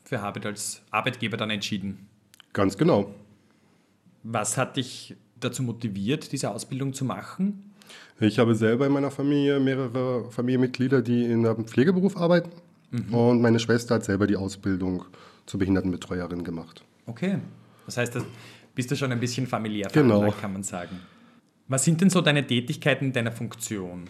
für 0.05 0.23
Habit 0.23 0.47
als 0.47 0.83
Arbeitgeber 0.93 1.37
dann 1.37 1.51
entschieden. 1.51 2.07
Ganz 2.53 2.79
genau. 2.79 3.13
Was 4.23 4.57
hat 4.57 4.77
dich 4.77 5.17
dazu 5.41 5.65
motiviert, 5.65 6.31
diese 6.31 6.51
Ausbildung 6.51 6.93
zu 6.93 7.05
machen? 7.05 7.75
Ich 8.21 8.39
habe 8.39 8.55
selber 8.55 8.87
in 8.87 8.93
meiner 8.93 9.11
Familie 9.11 9.59
mehrere 9.59 10.31
Familienmitglieder, 10.31 11.03
die 11.03 11.25
in 11.25 11.45
einem 11.45 11.67
Pflegeberuf 11.67 12.17
arbeiten. 12.17 12.51
Mhm. 12.95 13.15
Und 13.15 13.43
meine 13.43 13.59
Schwester 13.59 13.97
hat 13.97 14.05
selber 14.05 14.27
die 14.27 14.37
Ausbildung 14.37 15.05
zur 15.47 15.59
Behindertenbetreuerin 15.59 16.45
gemacht. 16.45 16.85
Okay. 17.07 17.39
Das 17.87 17.97
heißt, 17.97 18.15
das 18.15 18.25
bist 18.75 18.91
du 18.91 18.97
schon 18.97 19.11
ein 19.11 19.21
bisschen 19.21 19.47
familiär 19.47 19.89
genau. 19.93 20.31
kann 20.31 20.53
man 20.53 20.63
sagen. 20.63 21.01
Was 21.67 21.85
sind 21.85 22.01
denn 22.01 22.11
so 22.11 22.21
deine 22.21 22.47
Tätigkeiten 22.47 23.07
in 23.07 23.13
deiner 23.13 23.33
Funktion? 23.33 24.05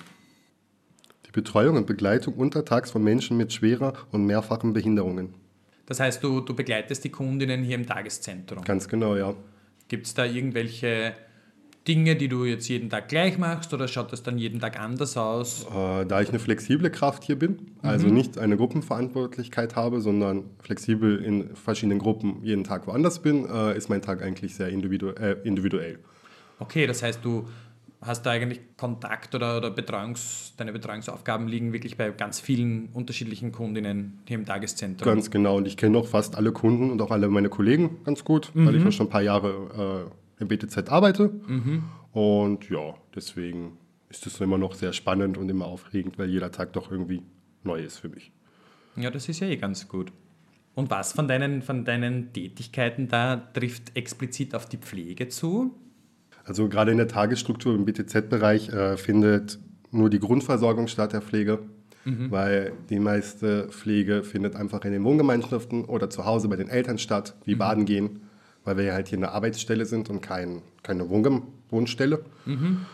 Die 1.26 1.30
Betreuung 1.30 1.76
und 1.76 1.86
Begleitung 1.86 2.34
untertags 2.34 2.90
von 2.90 3.02
Menschen 3.02 3.36
mit 3.36 3.52
schwerer 3.52 3.94
und 4.10 4.26
mehrfachen 4.26 4.72
Behinderungen. 4.74 5.34
Das 5.86 6.00
heißt, 6.00 6.22
du, 6.22 6.40
du 6.40 6.54
begleitest 6.54 7.04
die 7.04 7.10
Kundinnen 7.10 7.62
hier 7.62 7.76
im 7.76 7.86
Tageszentrum? 7.86 8.64
Ganz 8.64 8.88
genau, 8.88 9.16
ja. 9.16 9.34
Gibt 9.88 10.06
es 10.06 10.14
da 10.14 10.24
irgendwelche 10.24 11.14
Dinge, 11.86 12.16
die 12.16 12.28
du 12.28 12.44
jetzt 12.44 12.68
jeden 12.68 12.88
Tag 12.88 13.08
gleich 13.08 13.36
machst 13.36 13.74
oder 13.74 13.88
schaut 13.88 14.10
das 14.10 14.22
dann 14.22 14.38
jeden 14.38 14.58
Tag 14.58 14.80
anders 14.80 15.16
aus? 15.18 15.66
Äh, 15.66 16.06
da 16.06 16.22
ich 16.22 16.30
eine 16.30 16.38
flexible 16.38 16.90
Kraft 16.90 17.24
hier 17.24 17.38
bin, 17.38 17.72
also 17.82 18.06
mhm. 18.06 18.14
nicht 18.14 18.38
eine 18.38 18.56
Gruppenverantwortlichkeit 18.56 19.76
habe, 19.76 20.00
sondern 20.00 20.44
flexibel 20.62 21.22
in 21.22 21.54
verschiedenen 21.54 21.98
Gruppen 21.98 22.38
jeden 22.42 22.64
Tag 22.64 22.86
woanders 22.86 23.20
bin, 23.20 23.46
äh, 23.46 23.76
ist 23.76 23.90
mein 23.90 24.00
Tag 24.00 24.22
eigentlich 24.22 24.54
sehr 24.54 24.68
individu 24.68 25.08
äh, 25.10 25.36
individuell. 25.44 25.98
Okay, 26.58 26.86
das 26.86 27.02
heißt, 27.02 27.22
du 27.22 27.46
hast 28.00 28.24
da 28.24 28.30
eigentlich 28.30 28.60
Kontakt 28.76 29.34
oder, 29.34 29.58
oder 29.58 29.70
Betreuungs, 29.70 30.54
deine 30.56 30.72
Betreuungsaufgaben 30.72 31.48
liegen 31.48 31.72
wirklich 31.72 31.96
bei 31.96 32.10
ganz 32.10 32.40
vielen 32.40 32.88
unterschiedlichen 32.92 33.52
Kundinnen 33.52 34.20
hier 34.26 34.38
im 34.38 34.46
Tageszentrum. 34.46 35.06
Ganz 35.06 35.30
genau, 35.30 35.56
und 35.56 35.66
ich 35.66 35.76
kenne 35.76 35.98
auch 35.98 36.06
fast 36.06 36.36
alle 36.36 36.52
Kunden 36.52 36.90
und 36.90 37.00
auch 37.02 37.10
alle 37.10 37.28
meine 37.28 37.48
Kollegen 37.48 37.98
ganz 38.04 38.24
gut, 38.24 38.52
mhm. 38.54 38.66
weil 38.66 38.76
ich 38.76 38.86
auch 38.86 38.92
schon 38.92 39.06
ein 39.06 39.10
paar 39.10 39.22
Jahre 39.22 40.06
äh, 40.08 40.23
im 40.38 40.48
BTZ 40.48 40.88
arbeite. 40.88 41.30
Mhm. 41.46 41.84
Und 42.12 42.70
ja, 42.70 42.94
deswegen 43.14 43.78
ist 44.08 44.26
es 44.26 44.40
immer 44.40 44.58
noch 44.58 44.74
sehr 44.74 44.92
spannend 44.92 45.36
und 45.38 45.48
immer 45.48 45.66
aufregend, 45.66 46.18
weil 46.18 46.30
jeder 46.30 46.52
Tag 46.52 46.72
doch 46.72 46.90
irgendwie 46.90 47.22
neu 47.64 47.80
ist 47.82 47.98
für 47.98 48.08
mich. 48.08 48.30
Ja, 48.96 49.10
das 49.10 49.28
ist 49.28 49.40
ja 49.40 49.48
eh 49.48 49.56
ganz 49.56 49.88
gut. 49.88 50.12
Und 50.74 50.90
was 50.90 51.12
von 51.12 51.28
deinen, 51.28 51.62
von 51.62 51.84
deinen 51.84 52.32
Tätigkeiten 52.32 53.08
da 53.08 53.36
trifft 53.36 53.96
explizit 53.96 54.54
auf 54.54 54.66
die 54.66 54.76
Pflege 54.76 55.28
zu? 55.28 55.74
Also 56.44 56.68
gerade 56.68 56.90
in 56.90 56.98
der 56.98 57.08
Tagesstruktur 57.08 57.74
im 57.74 57.84
BTZ-Bereich 57.84 58.68
äh, 58.68 58.96
findet 58.96 59.58
nur 59.90 60.10
die 60.10 60.18
Grundversorgung 60.18 60.88
statt 60.88 61.12
der 61.12 61.22
Pflege, 61.22 61.60
mhm. 62.04 62.30
weil 62.30 62.72
die 62.90 62.98
meiste 62.98 63.68
Pflege 63.70 64.24
findet 64.24 64.56
einfach 64.56 64.84
in 64.84 64.92
den 64.92 65.04
Wohngemeinschaften 65.04 65.84
oder 65.84 66.10
zu 66.10 66.24
Hause 66.24 66.48
bei 66.48 66.56
den 66.56 66.68
Eltern 66.68 66.98
statt, 66.98 67.34
wie 67.44 67.54
mhm. 67.54 67.58
Baden 67.58 67.84
gehen 67.86 68.20
weil 68.64 68.76
wir 68.76 68.84
ja 68.84 68.94
halt 68.94 69.08
hier 69.08 69.18
eine 69.18 69.32
Arbeitsstelle 69.32 69.86
sind 69.86 70.10
und 70.10 70.20
kein, 70.20 70.62
keine 70.82 71.08
Wohnstelle. 71.70 72.24
Mhm. 72.46 72.86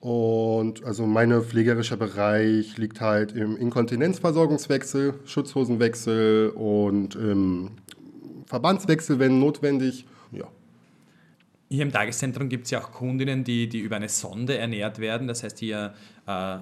Und 0.00 0.84
also 0.84 1.06
mein 1.06 1.42
pflegerischer 1.42 1.96
Bereich 1.96 2.76
liegt 2.76 3.00
halt 3.00 3.32
im 3.32 3.56
Inkontinenzversorgungswechsel, 3.56 5.14
Schutzhosenwechsel 5.24 6.50
und 6.50 7.16
im 7.16 7.72
Verbandswechsel, 8.46 9.18
wenn 9.18 9.40
notwendig. 9.40 10.06
Ja. 10.32 10.44
Hier 11.68 11.82
im 11.82 11.90
Tageszentrum 11.90 12.48
gibt 12.48 12.66
es 12.66 12.70
ja 12.70 12.80
auch 12.80 12.92
Kundinnen, 12.92 13.42
die, 13.42 13.68
die 13.68 13.80
über 13.80 13.96
eine 13.96 14.08
Sonde 14.08 14.58
ernährt 14.58 15.00
werden. 15.00 15.26
Das 15.26 15.42
heißt, 15.42 15.60
die 15.60 15.68
ja 15.68 15.94
äh, 16.26 16.58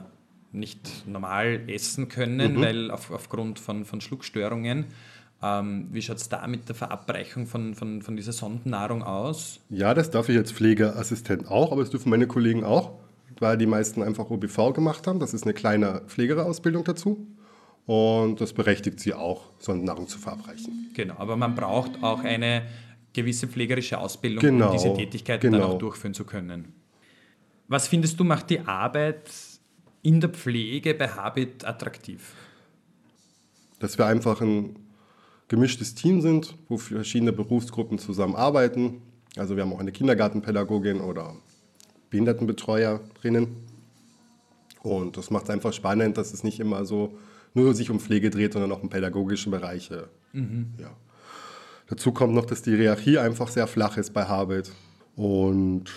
nicht 0.52 1.06
normal 1.06 1.60
essen 1.66 2.08
können, 2.08 2.54
mhm. 2.54 2.62
weil 2.62 2.90
auf, 2.90 3.10
aufgrund 3.10 3.58
von, 3.58 3.84
von 3.84 4.00
Schluckstörungen. 4.00 4.86
Ähm, 5.42 5.88
wie 5.90 6.00
schaut 6.00 6.16
es 6.16 6.28
da 6.28 6.46
mit 6.46 6.68
der 6.68 6.74
Verabreichung 6.74 7.46
von, 7.46 7.74
von, 7.74 8.02
von 8.02 8.16
dieser 8.16 8.32
Sondennahrung 8.32 9.02
aus? 9.02 9.60
Ja, 9.68 9.92
das 9.94 10.10
darf 10.10 10.28
ich 10.28 10.36
als 10.36 10.52
Pflegeassistent 10.52 11.48
auch, 11.48 11.72
aber 11.72 11.82
das 11.82 11.90
dürfen 11.90 12.10
meine 12.10 12.26
Kollegen 12.26 12.64
auch, 12.64 12.92
weil 13.40 13.58
die 13.58 13.66
meisten 13.66 14.02
einfach 14.02 14.30
OBV 14.30 14.72
gemacht 14.72 15.06
haben. 15.06 15.20
Das 15.20 15.34
ist 15.34 15.44
eine 15.44 15.54
kleine 15.54 16.02
Pflegeausbildung 16.06 16.84
dazu. 16.84 17.26
Und 17.86 18.40
das 18.40 18.54
berechtigt 18.54 19.00
sie 19.00 19.12
auch, 19.12 19.50
Sondennahrung 19.58 20.08
zu 20.08 20.18
verabreichen. 20.18 20.90
Genau, 20.94 21.16
aber 21.18 21.36
man 21.36 21.54
braucht 21.54 22.02
auch 22.02 22.24
eine 22.24 22.62
gewisse 23.12 23.46
pflegerische 23.46 23.98
Ausbildung, 23.98 24.40
genau, 24.40 24.66
um 24.68 24.72
diese 24.72 24.94
Tätigkeiten 24.94 25.50
genau. 25.50 25.58
dann 25.58 25.70
auch 25.72 25.78
durchführen 25.78 26.14
zu 26.14 26.24
können. 26.24 26.72
Was 27.68 27.88
findest 27.88 28.18
du, 28.18 28.24
macht 28.24 28.50
die 28.50 28.60
Arbeit 28.60 29.30
in 30.02 30.20
der 30.20 30.30
Pflege 30.30 30.94
bei 30.94 31.08
Habit 31.08 31.64
attraktiv? 31.64 32.34
Dass 33.78 33.98
wir 33.98 34.06
einfach 34.06 34.40
ein 34.40 34.76
gemischtes 35.48 35.94
Team 35.94 36.20
sind, 36.20 36.56
wo 36.68 36.76
verschiedene 36.78 37.32
Berufsgruppen 37.32 37.98
zusammenarbeiten. 37.98 39.02
Also 39.36 39.56
wir 39.56 39.62
haben 39.62 39.72
auch 39.72 39.80
eine 39.80 39.92
Kindergartenpädagogin 39.92 41.00
oder 41.00 41.36
Behindertenbetreuerinnen. 42.10 43.48
Und 44.82 45.16
das 45.16 45.30
macht 45.30 45.44
es 45.44 45.50
einfach 45.50 45.72
spannend, 45.72 46.16
dass 46.16 46.32
es 46.32 46.44
nicht 46.44 46.60
immer 46.60 46.84
so 46.84 47.16
nur 47.54 47.74
sich 47.74 47.90
um 47.90 48.00
Pflege 48.00 48.30
dreht, 48.30 48.52
sondern 48.52 48.72
auch 48.72 48.82
um 48.82 48.88
pädagogische 48.88 49.50
Bereiche. 49.50 50.08
Mhm. 50.32 50.74
Ja. 50.78 50.90
Dazu 51.88 52.12
kommt 52.12 52.34
noch, 52.34 52.46
dass 52.46 52.62
die 52.62 52.76
Hierarchie 52.76 53.18
einfach 53.18 53.48
sehr 53.48 53.66
flach 53.66 53.96
ist 53.96 54.12
bei 54.12 54.24
Habit. 54.24 54.72
Und 55.16 55.90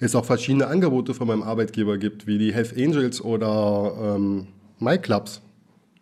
es 0.00 0.14
auch 0.14 0.24
verschiedene 0.24 0.66
Angebote 0.66 1.14
von 1.14 1.28
meinem 1.28 1.42
Arbeitgeber 1.42 1.98
gibt, 1.98 2.26
wie 2.26 2.38
die 2.38 2.52
Health 2.52 2.76
Angels 2.76 3.20
oder 3.20 4.16
ähm, 4.16 4.48
MyClubs. 4.80 5.40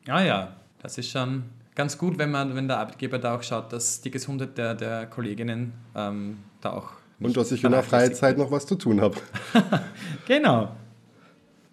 Ah 0.08 0.22
ja, 0.22 0.56
das 0.80 0.96
ist 0.96 1.10
schon 1.10 1.44
ganz 1.74 1.98
gut, 1.98 2.18
wenn, 2.18 2.30
man, 2.30 2.54
wenn 2.54 2.68
der 2.68 2.78
Arbeitgeber 2.78 3.18
da 3.18 3.36
auch 3.36 3.42
schaut, 3.42 3.72
dass 3.72 4.00
die 4.00 4.10
Gesundheit 4.10 4.56
der, 4.58 4.74
der 4.74 5.06
Kolleginnen 5.06 5.72
ähm, 5.94 6.38
da 6.60 6.72
auch. 6.72 6.92
Und 7.20 7.36
dass 7.36 7.52
ich 7.52 7.62
in 7.64 7.72
der 7.72 7.82
Freizeit 7.82 8.38
noch 8.38 8.50
was 8.50 8.66
zu 8.66 8.76
tun 8.76 9.00
habe. 9.00 9.16
genau. 10.26 10.74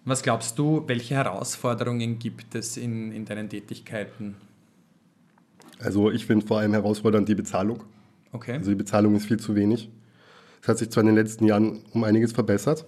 Was 0.04 0.22
glaubst 0.22 0.58
du, 0.58 0.84
welche 0.86 1.14
Herausforderungen 1.14 2.18
gibt 2.18 2.54
es 2.54 2.76
in, 2.76 3.12
in 3.12 3.24
deinen 3.24 3.48
Tätigkeiten? 3.48 4.36
Also 5.80 6.10
ich 6.10 6.26
finde 6.26 6.46
vor 6.46 6.58
allem 6.58 6.72
herausfordernd 6.72 7.28
die 7.28 7.34
Bezahlung. 7.34 7.84
Okay. 8.32 8.54
Also 8.54 8.70
die 8.70 8.76
Bezahlung 8.76 9.14
ist 9.16 9.26
viel 9.26 9.38
zu 9.38 9.54
wenig. 9.54 9.90
Es 10.62 10.68
hat 10.68 10.78
sich 10.78 10.90
zwar 10.90 11.02
in 11.02 11.08
den 11.08 11.14
letzten 11.14 11.44
Jahren 11.46 11.80
um 11.92 12.04
einiges 12.04 12.32
verbessert, 12.32 12.84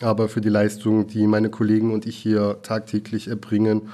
aber 0.00 0.28
für 0.28 0.40
die 0.40 0.48
Leistung, 0.48 1.06
die 1.06 1.26
meine 1.26 1.50
Kollegen 1.50 1.92
und 1.92 2.06
ich 2.06 2.16
hier 2.16 2.60
tagtäglich 2.62 3.28
erbringen, 3.28 3.90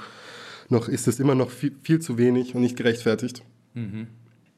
noch 0.68 0.88
ist 0.88 1.08
es 1.08 1.20
immer 1.20 1.34
noch 1.34 1.50
viel, 1.50 1.74
viel 1.82 2.00
zu 2.00 2.18
wenig 2.18 2.54
und 2.54 2.62
nicht 2.62 2.76
gerechtfertigt. 2.76 3.42
Mhm. 3.74 4.08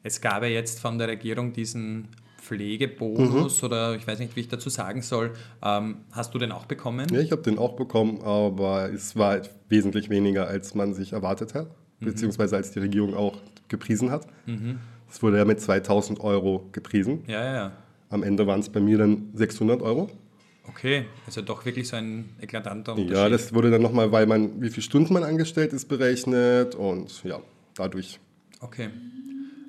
Es 0.03 0.21
gab 0.21 0.43
ja 0.43 0.49
jetzt 0.49 0.79
von 0.79 0.97
der 0.97 1.07
Regierung 1.07 1.53
diesen 1.53 2.07
Pflegebonus 2.41 3.61
mhm. 3.61 3.65
oder 3.65 3.95
ich 3.95 4.07
weiß 4.07 4.19
nicht, 4.19 4.35
wie 4.35 4.41
ich 4.41 4.47
dazu 4.47 4.69
sagen 4.69 5.01
soll. 5.01 5.31
Ähm, 5.63 5.97
hast 6.11 6.33
du 6.33 6.39
den 6.39 6.51
auch 6.51 6.65
bekommen? 6.65 7.07
Ja, 7.11 7.19
ich 7.19 7.31
habe 7.31 7.43
den 7.43 7.57
auch 7.57 7.75
bekommen, 7.75 8.21
aber 8.23 8.91
es 8.91 9.15
war 9.15 9.41
wesentlich 9.69 10.09
weniger, 10.09 10.47
als 10.47 10.73
man 10.73 10.93
sich 10.93 11.13
erwartet 11.13 11.53
hat, 11.53 11.67
mhm. 11.99 12.05
beziehungsweise 12.05 12.55
als 12.55 12.71
die 12.71 12.79
Regierung 12.79 13.13
auch 13.13 13.37
gepriesen 13.67 14.11
hat. 14.11 14.25
Mhm. 14.47 14.79
Es 15.09 15.21
wurde 15.21 15.37
ja 15.37 15.45
mit 15.45 15.61
2000 15.61 16.19
Euro 16.21 16.67
gepriesen. 16.71 17.23
Ja, 17.27 17.43
ja, 17.43 17.53
ja. 17.53 17.71
Am 18.09 18.23
Ende 18.23 18.47
waren 18.47 18.59
es 18.59 18.69
bei 18.69 18.79
mir 18.79 18.97
dann 18.97 19.29
600 19.33 19.81
Euro. 19.81 20.09
Okay, 20.67 21.05
also 21.25 21.41
doch 21.41 21.65
wirklich 21.65 21.87
so 21.87 21.95
ein 21.95 22.29
eklatanter 22.39 22.93
Unterschied. 22.93 23.15
Ja, 23.15 23.29
das 23.29 23.53
wurde 23.53 23.71
dann 23.71 23.81
nochmal, 23.81 24.11
weil 24.11 24.27
man, 24.27 24.61
wie 24.61 24.69
viele 24.69 24.83
Stunden 24.83 25.13
man 25.13 25.23
angestellt 25.23 25.73
ist, 25.73 25.87
berechnet 25.87 26.75
und 26.75 27.23
ja, 27.23 27.39
dadurch. 27.75 28.19
Okay. 28.59 28.89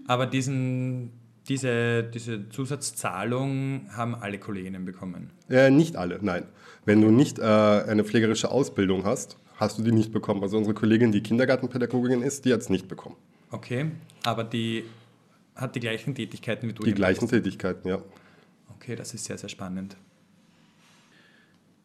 Aber 0.07 0.27
diesen, 0.27 1.11
diese, 1.49 2.05
diese 2.05 2.49
Zusatzzahlung 2.51 3.89
haben 3.91 4.15
alle 4.15 4.39
Kolleginnen 4.39 4.85
bekommen? 4.85 5.31
Äh, 5.49 5.71
nicht 5.71 5.97
alle, 5.97 6.19
nein. 6.21 6.45
Wenn 6.85 7.01
du 7.01 7.11
nicht 7.11 7.39
äh, 7.39 7.43
eine 7.43 8.05
pflegerische 8.05 8.51
Ausbildung 8.51 9.05
hast, 9.05 9.39
hast 9.57 9.79
du 9.79 9.83
die 9.83 9.93
nicht 9.93 10.13
bekommen. 10.13 10.43
Also 10.43 10.59
unsere 10.59 10.75
Kollegin, 10.75 11.13
die 11.13 11.23
Kindergartenpädagogin 11.23 12.23
ist, 12.23 12.45
die 12.45 12.53
hat 12.53 12.61
es 12.61 12.69
nicht 12.69 12.89
bekommen. 12.89 13.17
Okay, 13.51 13.87
aber 14.25 14.45
die 14.45 14.85
hat 15.55 15.75
die 15.75 15.81
gleichen 15.81 16.15
Tätigkeiten 16.15 16.69
wie 16.69 16.73
du? 16.73 16.83
Die 16.83 16.95
gleichen 16.95 17.29
Tätigkeiten, 17.29 17.89
ja. 17.89 17.99
Okay, 18.77 18.97
das 18.97 19.15
ist 19.15 19.25
sehr, 19.25 19.39
sehr 19.39 19.49
spannend. 19.49 19.97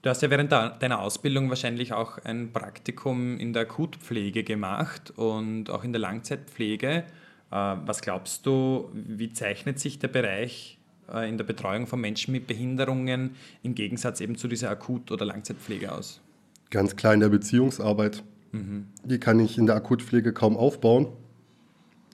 Du 0.01 0.09
hast 0.09 0.21
ja 0.21 0.29
während 0.29 0.51
deiner 0.51 1.01
Ausbildung 1.01 1.49
wahrscheinlich 1.49 1.91
auch 1.91 2.19
ein 2.19 2.53
Praktikum 2.53 3.39
in 3.39 3.53
der 3.53 3.63
Akutpflege 3.63 4.43
gemacht 4.43 5.11
und 5.15 5.69
auch 5.69 5.83
in 5.83 5.91
der 5.91 5.99
Langzeitpflege. 5.99 6.87
Äh, 6.87 7.03
was 7.51 8.01
glaubst 8.01 8.45
du, 8.45 8.89
wie 8.93 9.31
zeichnet 9.31 9.79
sich 9.79 9.99
der 9.99 10.09
Bereich 10.09 10.77
äh, 11.11 11.27
in 11.27 11.37
der 11.37 11.45
Betreuung 11.45 11.87
von 11.87 11.99
Menschen 11.99 12.31
mit 12.31 12.47
Behinderungen 12.47 13.35
im 13.63 13.73
Gegensatz 13.75 14.21
eben 14.21 14.37
zu 14.37 14.47
dieser 14.47 14.69
Akut- 14.69 15.11
oder 15.11 15.25
Langzeitpflege 15.25 15.91
aus? 15.91 16.21
Ganz 16.69 16.95
klar 16.95 17.13
in 17.13 17.21
der 17.21 17.29
Beziehungsarbeit. 17.29 18.23
Mhm. 18.51 18.87
Die 19.03 19.19
kann 19.19 19.39
ich 19.39 19.57
in 19.57 19.65
der 19.65 19.75
Akutpflege 19.75 20.33
kaum 20.33 20.57
aufbauen. 20.57 21.07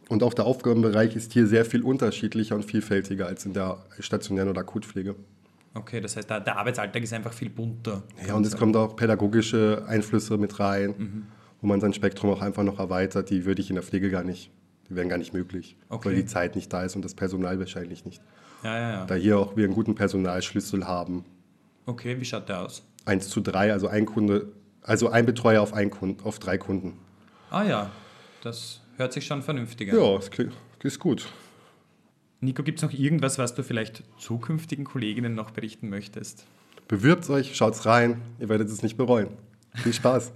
Und 0.10 0.22
auch 0.22 0.34
der 0.34 0.46
Aufgabenbereich 0.46 1.16
ist 1.16 1.34
hier 1.34 1.48
sehr 1.48 1.66
viel 1.66 1.82
unterschiedlicher 1.82 2.56
und 2.56 2.64
vielfältiger 2.64 3.26
als 3.26 3.46
in 3.46 3.54
der 3.54 3.84
stationären 4.00 4.50
oder 4.50 4.62
Akutpflege. 4.62 5.16
Okay, 5.76 6.02
das 6.02 6.16
heißt, 6.16 6.30
der, 6.30 6.40
der 6.40 6.58
Arbeitsalltag 6.58 7.02
ist 7.02 7.14
einfach 7.14 7.34
viel 7.34 7.50
bunter. 7.50 8.04
Ja, 8.28 8.36
und 8.36 8.46
es 8.46 8.56
kommen 8.56 8.76
auch 8.76 8.96
pädagogische 8.96 9.84
Einflüsse 9.88 10.38
mit 10.38 10.60
rein, 10.60 10.94
mhm. 10.98 11.28
wo 11.62 11.68
man 11.68 11.82
sein 11.82 11.94
Spektrum 11.94 12.30
auch 12.30 12.42
einfach 12.42 12.64
noch 12.64 12.80
erweitert. 12.80 13.30
Die 13.30 13.46
würde 13.46 13.62
ich 13.62 13.70
in 13.70 13.76
der 13.76 13.84
Pflege 13.84 14.12
gar 14.12 14.24
nicht 14.24 14.52
die 14.90 14.96
wären 14.96 15.10
gar 15.10 15.18
nicht 15.18 15.34
möglich, 15.34 15.76
okay. 15.90 16.10
weil 16.10 16.16
die 16.16 16.26
Zeit 16.26 16.56
nicht 16.56 16.72
da 16.72 16.84
ist 16.84 16.96
und 16.96 17.04
das 17.04 17.16
Personal 17.16 17.60
wahrscheinlich 17.60 18.06
nicht. 18.06 18.22
Ja, 18.64 18.78
ja, 18.78 18.92
ja. 18.92 19.06
Da 19.06 19.16
hier 19.16 19.40
auch 19.40 19.56
wir 19.56 19.66
einen 19.66 19.74
guten 19.74 19.96
Personalschlüssel 19.96 20.88
haben. 20.88 21.26
Okay, 21.86 22.20
wie 22.20 22.26
schaut 22.26 22.50
der 22.50 22.62
aus? 22.62 22.84
1 23.06 23.30
zu 23.30 23.42
3, 23.42 23.74
also 23.74 23.88
ein 23.88 24.06
Kunde, 24.06 24.54
also 24.82 25.10
ein 25.10 25.26
Betreuer 25.26 25.62
auf, 25.62 25.74
ein 25.74 25.90
Kunden, 25.90 26.24
auf 26.24 26.40
drei 26.40 26.58
Kunden. 26.58 26.98
Ah 27.50 27.64
ja, 27.64 27.92
das 28.42 28.82
hört 28.98 29.14
sich 29.14 29.26
schon 29.26 29.42
vernünftig 29.42 29.92
an. 29.92 30.00
Ja, 30.00 30.18
das 30.18 30.30
ist 30.84 31.00
gut. 31.00 31.28
Nico, 32.44 32.62
gibt 32.64 32.80
es 32.80 32.84
noch 32.84 32.94
irgendwas, 32.94 33.38
was 33.38 33.56
du 33.56 33.64
vielleicht 33.64 34.04
zukünftigen 34.18 34.84
Kolleginnen 34.86 35.34
noch 35.34 35.52
berichten 35.52 35.90
möchtest? 35.90 36.46
Bewirbt 36.88 37.30
euch, 37.30 37.56
schaut's 37.56 37.86
rein, 37.86 38.22
ihr 38.40 38.50
werdet 38.50 38.70
es 38.70 38.84
nicht 38.84 38.98
bereuen. 38.98 39.30
Viel 39.76 39.94
Spaß. 39.94 40.34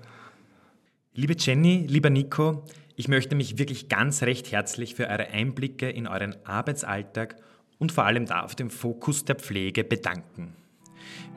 Liebe 1.14 1.36
Jenny, 1.38 1.86
lieber 1.88 2.10
Nico, 2.10 2.64
ich 2.96 3.08
möchte 3.08 3.36
mich 3.36 3.58
wirklich 3.58 3.90
ganz 3.90 4.24
recht 4.24 4.52
herzlich 4.52 4.96
für 4.96 5.08
eure 5.08 5.28
Einblicke 5.28 5.90
in 5.90 6.08
euren 6.08 6.36
Arbeitsalltag 6.46 7.36
und 7.78 7.92
vor 7.92 8.06
allem 8.06 8.26
da 8.26 8.42
auf 8.42 8.56
dem 8.56 8.70
Fokus 8.70 9.26
der 9.26 9.36
Pflege 9.36 9.84
bedanken. 9.84 10.54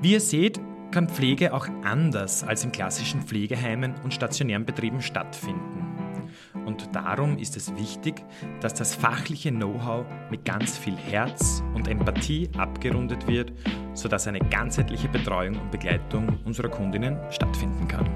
Wie 0.00 0.12
ihr 0.12 0.20
seht, 0.20 0.61
kann 0.90 1.09
Pflege 1.09 1.52
auch 1.52 1.68
anders 1.83 2.44
als 2.44 2.64
in 2.64 2.72
klassischen 2.72 3.22
Pflegeheimen 3.22 3.94
und 4.02 4.14
stationären 4.14 4.64
Betrieben 4.64 5.02
stattfinden. 5.02 5.89
Und 6.66 6.94
darum 6.94 7.38
ist 7.38 7.56
es 7.56 7.74
wichtig, 7.76 8.24
dass 8.60 8.74
das 8.74 8.94
fachliche 8.94 9.50
Know-how 9.50 10.04
mit 10.30 10.44
ganz 10.44 10.76
viel 10.76 10.96
Herz 10.96 11.62
und 11.74 11.88
Empathie 11.88 12.50
abgerundet 12.56 13.26
wird, 13.26 13.52
sodass 13.94 14.26
eine 14.26 14.40
ganzheitliche 14.40 15.08
Betreuung 15.08 15.58
und 15.60 15.70
Begleitung 15.70 16.38
unserer 16.44 16.68
Kundinnen 16.68 17.18
stattfinden 17.30 17.86
kann. 17.88 18.08